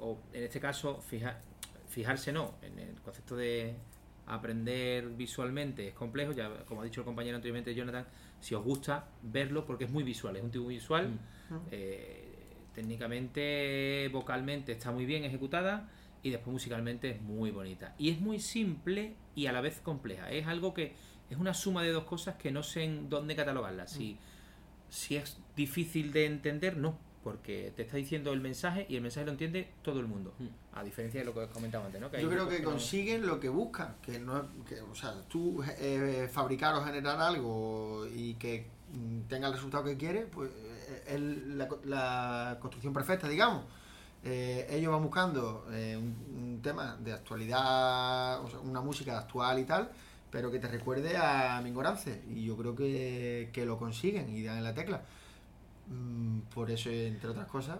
O 0.00 0.18
en 0.32 0.42
este 0.44 0.60
caso, 0.60 1.00
fija- 1.00 1.38
fijarse 1.88 2.32
no, 2.32 2.54
en 2.62 2.78
el 2.78 3.00
concepto 3.00 3.36
de 3.36 3.74
aprender 4.26 5.08
visualmente 5.10 5.88
es 5.88 5.94
complejo, 5.94 6.32
ya 6.32 6.64
como 6.64 6.80
ha 6.80 6.84
dicho 6.84 7.00
el 7.02 7.04
compañero 7.04 7.36
anteriormente 7.36 7.74
Jonathan, 7.74 8.06
si 8.40 8.54
os 8.54 8.64
gusta 8.64 9.06
verlo 9.22 9.64
porque 9.66 9.84
es 9.84 9.90
muy 9.90 10.02
visual, 10.02 10.36
es 10.36 10.42
un 10.42 10.50
tipo 10.50 10.66
visual, 10.66 11.18
eh, 11.70 12.30
técnicamente, 12.74 14.08
vocalmente 14.12 14.72
está 14.72 14.90
muy 14.92 15.04
bien 15.06 15.24
ejecutada 15.24 15.88
y 16.22 16.30
después 16.30 16.52
musicalmente 16.52 17.10
es 17.10 17.20
muy 17.20 17.50
bonita. 17.50 17.94
Y 17.98 18.10
es 18.10 18.20
muy 18.20 18.40
simple 18.40 19.14
y 19.34 19.46
a 19.46 19.52
la 19.52 19.60
vez 19.60 19.80
compleja, 19.80 20.30
es 20.30 20.46
algo 20.46 20.72
que 20.74 20.94
es 21.30 21.36
una 21.38 21.54
suma 21.54 21.82
de 21.82 21.90
dos 21.90 22.04
cosas 22.04 22.36
que 22.36 22.50
no 22.50 22.62
sé 22.62 22.84
en 22.84 23.08
dónde 23.08 23.36
catalogarlas. 23.36 23.90
Si, 23.92 24.16
si 24.88 25.16
es 25.16 25.38
difícil 25.56 26.12
de 26.12 26.26
entender, 26.26 26.76
no, 26.76 26.98
porque 27.24 27.72
te 27.74 27.82
está 27.82 27.96
diciendo 27.96 28.32
el 28.32 28.40
mensaje 28.40 28.86
y 28.88 28.94
el 28.96 29.02
mensaje 29.02 29.24
lo 29.26 29.32
entiende 29.32 29.68
todo 29.82 29.98
el 29.98 30.06
mundo. 30.06 30.32
A 30.74 30.84
diferencia 30.84 31.20
de 31.20 31.26
lo 31.26 31.32
que 31.34 31.40
os 31.40 31.50
comentaba 31.50 31.86
antes, 31.86 32.00
¿no? 32.00 32.10
Que 32.10 32.20
Yo 32.22 32.28
creo 32.28 32.48
que 32.48 32.60
no- 32.60 32.70
consiguen 32.70 33.26
lo 33.26 33.40
que 33.40 33.48
buscan, 33.48 33.96
que 34.02 34.18
no 34.20 34.36
es- 34.38 34.44
que, 34.68 34.80
o 34.82 34.94
sea, 34.94 35.14
tú 35.28 35.64
eh, 35.80 36.28
fabricar 36.30 36.74
o 36.74 36.84
generar 36.84 37.18
algo 37.20 38.06
y 38.14 38.34
que 38.34 38.66
mm, 38.92 39.22
tenga 39.28 39.48
el 39.48 39.54
resultado 39.54 39.82
que 39.84 39.96
quieres, 39.96 40.26
pues 40.30 40.50
eh, 40.50 41.02
es 41.14 41.20
la, 41.56 41.66
co- 41.66 41.80
la 41.84 42.58
construcción 42.60 42.92
perfecta, 42.92 43.28
digamos. 43.28 43.64
Eh, 44.22 44.66
ellos 44.70 44.92
van 44.92 45.02
buscando 45.02 45.66
eh, 45.72 45.96
un, 45.98 46.14
un 46.42 46.60
tema 46.62 46.96
de 47.00 47.12
actualidad, 47.12 48.40
o 48.42 48.48
sea, 48.48 48.58
una 48.60 48.80
música 48.80 49.18
actual 49.18 49.58
y 49.58 49.64
tal, 49.64 49.90
pero 50.30 50.50
que 50.50 50.58
te 50.58 50.68
recuerde 50.68 51.16
a 51.16 51.60
Mingorance. 51.62 52.22
Y 52.28 52.44
yo 52.44 52.56
creo 52.56 52.74
que, 52.74 53.50
que 53.52 53.64
lo 53.66 53.78
consiguen 53.78 54.34
y 54.34 54.42
dan 54.42 54.58
en 54.58 54.64
la 54.64 54.74
tecla. 54.74 55.02
Mm, 55.88 56.40
por 56.54 56.70
eso, 56.70 56.90
entre 56.90 57.30
otras 57.30 57.46
cosas, 57.46 57.78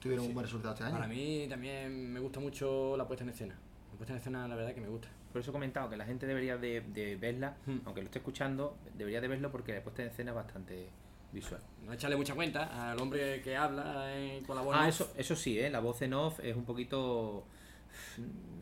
tuvieron 0.00 0.26
un 0.26 0.34
buen 0.34 0.44
resultado 0.44 0.74
este 0.74 0.84
año. 0.84 0.94
Para 0.94 1.08
mí 1.08 1.46
también 1.48 2.12
me 2.12 2.20
gusta 2.20 2.40
mucho 2.40 2.96
la 2.96 3.06
puesta 3.06 3.24
en 3.24 3.30
escena. 3.30 3.54
La 3.92 3.96
puesta 3.96 4.12
en 4.14 4.18
escena, 4.18 4.48
la 4.48 4.54
verdad, 4.56 4.74
que 4.74 4.80
me 4.80 4.88
gusta. 4.88 5.08
Por 5.32 5.40
eso 5.40 5.50
he 5.50 5.52
comentado 5.52 5.90
que 5.90 5.96
la 5.96 6.06
gente 6.06 6.26
debería 6.26 6.56
de, 6.56 6.80
de 6.80 7.16
verla, 7.16 7.56
Hmm. 7.66 7.78
aunque 7.84 8.00
lo 8.00 8.06
esté 8.06 8.18
escuchando, 8.20 8.78
debería 8.96 9.20
de 9.20 9.28
verlo 9.28 9.50
porque 9.52 9.74
la 9.74 9.82
puesta 9.82 10.02
en 10.02 10.08
escena 10.08 10.30
es 10.30 10.34
bastante 10.36 10.88
visual. 11.32 11.60
No 11.84 11.92
echarle 11.92 12.16
mucha 12.16 12.34
cuenta 12.34 12.90
al 12.90 12.98
hombre 13.00 13.42
que 13.42 13.54
habla 13.56 14.16
eh, 14.16 14.42
con 14.46 14.56
la 14.56 14.62
voz. 14.62 14.74
Ah, 14.78 14.88
eso, 14.88 15.12
eso 15.16 15.36
sí, 15.36 15.58
¿eh? 15.58 15.68
la 15.68 15.80
voz 15.80 16.00
en 16.00 16.14
off 16.14 16.40
es 16.42 16.56
un 16.56 16.64
poquito, 16.64 17.44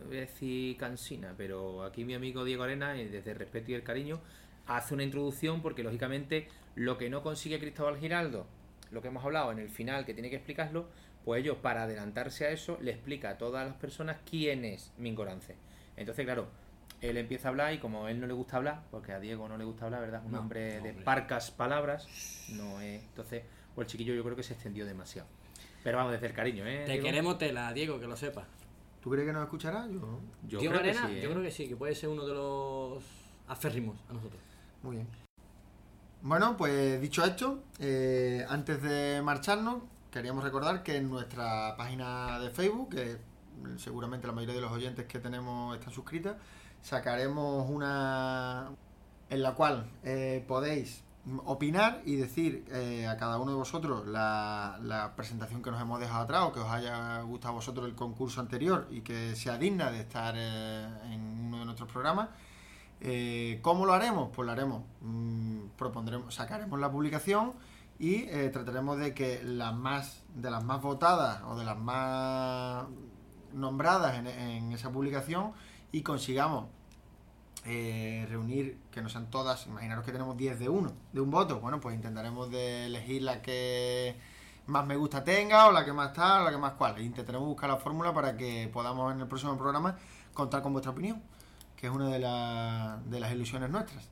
no 0.01 0.07
voy 0.07 0.17
a 0.17 0.21
decir 0.21 0.77
cansina, 0.77 1.35
pero 1.37 1.85
aquí 1.85 2.05
mi 2.05 2.15
amigo 2.15 2.43
Diego 2.43 2.65
Arena, 2.65 3.01
y 3.01 3.07
desde 3.07 3.33
el 3.33 3.39
respeto 3.39 3.71
y 3.71 3.75
el 3.75 3.85
cariño, 3.85 4.21
hace 4.67 4.95
una 4.95 5.05
introducción 5.05 5.63
porque 5.63 5.85
lógicamente 5.85 6.49
lo 6.75 6.99
que 6.99 7.09
no 7.11 7.23
consigue 7.23 7.61
Cristóbal 7.61 7.99
Giraldo, 7.99 8.47
lo 8.91 9.03
que 9.03 9.09
hemos 9.09 9.25
hablado 9.25 9.53
en 9.53 9.59
el 9.59 9.69
final 9.69 10.05
que 10.05 10.15
tiene 10.15 10.31
que 10.31 10.37
explicarlo, 10.37 10.89
pues 11.25 11.41
ellos 11.43 11.57
para 11.59 11.85
adelantarse 11.85 12.47
a 12.47 12.51
eso 12.51 12.79
le 12.81 12.91
explica 12.93 13.31
a 13.31 13.39
todas 13.39 13.67
las 13.67 13.77
personas 13.77 14.19
quién 14.29 14.65
es 14.65 14.93
Mingorance. 14.99 15.57
Entonces, 15.97 16.25
claro, 16.25 16.49
él 17.01 17.17
empieza 17.17 17.49
a 17.49 17.51
hablar 17.51 17.73
y 17.75 17.79
como 17.79 18.07
a 18.07 18.11
él 18.11 18.21
no 18.21 18.27
le 18.27 18.35
gusta 18.35 18.57
hablar, 18.57 18.83
porque 18.91 19.13
a 19.13 19.21
Diego 19.21 19.49
no 19.49 19.57
le 19.57 19.65
gusta 19.65 19.87
hablar, 19.87 20.01
¿verdad? 20.03 20.23
Un 20.25 20.33
No, 20.33 20.41
hombre 20.41 20.81
de 20.81 20.93
parcas 20.93 21.51
palabras, 21.51 22.07
no 22.51 22.81
es... 22.81 23.03
Entonces, 23.03 23.43
pues 23.75 23.87
el 23.87 23.91
chiquillo 23.93 24.15
yo 24.15 24.23
creo 24.25 24.37
que 24.37 24.43
se 24.43 24.55
extendió 24.55 24.85
demasiado. 24.87 25.29
Pero 25.83 25.99
vamos, 25.99 26.13
desde 26.13 26.27
el 26.27 26.33
cariño, 26.33 26.67
¿eh? 26.67 26.83
Te 26.87 26.93
Diego? 26.93 27.05
queremos 27.07 27.39
tela, 27.39 27.73
Diego, 27.73 28.01
que 28.01 28.07
lo 28.07 28.17
sepa. 28.17 28.47
¿Tú 29.03 29.11
crees 29.11 29.27
que 29.27 29.33
nos 29.35 29.43
escuchará? 29.45 29.87
Yo 29.87 30.01
no. 30.01 30.21
Yo 30.49 30.59
Diego 30.61 30.73
creo 30.73 30.83
que 30.83 30.91
Arena, 30.91 31.09
sí, 31.09 31.15
¿eh? 31.19 31.21
yo 31.23 31.31
creo 31.31 31.43
que 31.43 31.51
sí, 31.51 31.69
que 31.69 31.77
puede 31.77 31.95
ser 31.95 32.09
uno 32.09 32.25
de 32.27 32.33
los 32.35 33.05
aférrimos 33.49 33.99
a 34.09 34.15
nosotros. 34.15 34.41
Muy 34.83 34.97
bien. 34.97 35.24
Bueno, 36.25 36.57
pues 36.57 36.99
dicho 37.03 37.23
esto, 37.23 37.65
eh, 37.79 38.47
antes 38.49 38.81
de 38.81 39.21
marcharnos, 39.23 39.83
queríamos 40.11 40.43
recordar 40.43 40.83
que 40.83 40.97
en 40.97 41.11
nuestra 41.11 41.77
página 41.77 42.39
de 42.41 42.49
Facebook, 42.49 42.89
que 42.93 43.19
seguramente 43.77 44.27
la 44.27 44.33
mayoría 44.33 44.55
de 44.55 44.63
los 44.63 44.73
oyentes 44.73 45.05
que 45.05 45.19
tenemos 45.19 45.77
están 45.77 45.93
suscritas, 45.93 46.37
sacaremos 46.81 47.69
una 47.69 48.71
en 49.29 49.43
la 49.43 49.53
cual 49.53 49.91
eh, 50.03 50.43
podéis 50.49 51.05
opinar 51.45 52.01
y 52.07 52.17
decir 52.17 52.65
eh, 52.71 53.07
a 53.07 53.19
cada 53.19 53.39
uno 53.39 53.51
de 53.51 53.59
vosotros 53.59 54.07
la, 54.07 55.13
presentación 55.17 55.63
que 55.63 55.71
nos 55.71 55.81
hemos 55.83 56.01
dejado 56.01 56.23
atrás 56.25 56.45
o 56.45 56.53
que 56.55 56.61
os 56.61 56.71
haya 56.71 57.21
gustado 57.21 57.53
a 57.53 57.57
vosotros 57.57 57.87
el 57.87 57.95
concurso 57.95 58.41
anterior 58.41 58.89
y 58.91 59.03
que 59.03 59.37
sea 59.37 59.59
digna 59.59 59.91
de 59.91 60.01
estar 60.01 60.35
eh, 60.39 60.87
en 61.13 61.21
uno 61.21 61.59
de 61.59 61.65
nuestros 61.67 61.93
programas. 61.93 62.31
Eh, 63.07 63.59
¿Cómo 63.61 63.85
lo 63.85 63.93
haremos? 63.93 64.31
Pues 64.35 64.47
lo 64.47 64.53
haremos. 64.53 64.83
mm, 65.03 65.67
propondremos, 65.77 66.35
sacaremos 66.35 66.81
la 66.81 66.91
publicación 66.91 67.53
y 67.99 68.25
eh, 68.25 68.49
trataremos 68.51 68.99
de 68.99 69.13
que 69.13 69.43
las 69.45 69.75
más, 69.75 70.23
de 70.35 70.51
las 70.51 70.65
más 70.65 70.81
votadas 70.81 71.43
o 71.47 71.57
de 71.57 71.65
las 71.67 71.79
más 71.79 72.87
nombradas 73.53 74.17
en, 74.19 74.73
esa 74.73 74.91
publicación 74.91 75.53
y 75.93 76.03
consigamos 76.03 76.67
eh, 77.67 78.27
reunir, 78.31 78.79
que 78.91 79.03
no 79.03 79.09
sean 79.11 79.31
todas, 79.31 79.67
imaginaros 79.67 80.05
que 80.05 80.13
tenemos 80.13 80.37
10 80.37 80.59
de 80.59 80.69
uno, 80.69 80.93
de 81.13 81.21
un 81.21 81.31
voto, 81.31 81.61
bueno, 81.61 81.81
pues 81.81 81.95
intentaremos 81.95 82.51
de 82.51 82.87
elegir 82.87 83.23
la 83.23 83.43
que 83.43 84.17
más 84.67 84.87
me 84.87 84.97
gusta 84.97 85.23
tenga 85.23 85.67
o 85.69 85.73
la 85.73 85.85
que 85.85 85.93
más 85.93 86.13
tal, 86.15 86.43
o 86.43 86.45
la 86.45 86.51
que 86.51 86.59
más 86.59 86.73
cual. 86.73 86.99
E 86.99 87.03
intentaremos 87.05 87.47
buscar 87.47 87.69
la 87.71 87.77
fórmula 87.77 88.15
para 88.15 88.37
que 88.37 88.69
podamos 88.73 89.13
en 89.15 89.21
el 89.21 89.29
próximo 89.29 89.57
programa 89.59 89.97
contar 90.33 90.63
con 90.63 90.73
vuestra 90.73 90.93
opinión, 90.93 91.23
que 91.85 91.89
es 91.91 91.95
una 91.95 92.09
de, 92.09 92.19
la- 92.19 92.99
de 93.11 93.21
las 93.21 93.31
ilusiones 93.31 93.69
nuestras. 93.69 94.09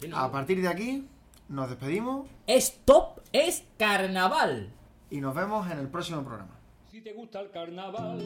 Sí, 0.00 0.06
¿no? 0.06 0.16
A 0.16 0.30
partir 0.30 0.62
de 0.62 0.68
aquí, 0.68 1.04
nos 1.48 1.68
despedimos 1.68 2.28
Stop 2.46 3.18
es 3.32 3.64
carnaval. 3.76 4.70
y 5.10 5.20
nos 5.20 5.34
vemos 5.34 5.68
en 5.68 5.80
el 5.80 5.88
próximo 5.88 6.22
programa. 6.22 6.52
Si 6.88 7.00
te 7.00 7.12
gusta 7.14 7.40
el 7.40 7.50
carnaval 7.50 8.22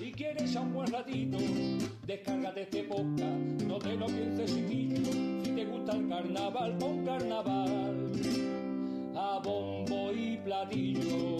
y 0.00 0.12
quieres 0.12 0.56
a 0.56 0.62
un 0.62 0.72
buen 0.72 0.90
ratito, 0.90 1.36
descárgate 2.06 2.62
este 2.62 2.84
podcast, 2.84 3.62
no 3.66 3.78
te 3.78 3.94
lo 3.96 4.06
pienses 4.06 4.54
chiquillo. 4.54 5.12
Si 5.44 5.52
te 5.54 5.64
gusta 5.66 5.92
el 5.92 6.08
carnaval, 6.08 6.78
pon 6.78 7.04
carnaval 7.04 8.12
a 9.14 9.40
bombo 9.44 10.10
y 10.12 10.36
platillo. 10.38 11.38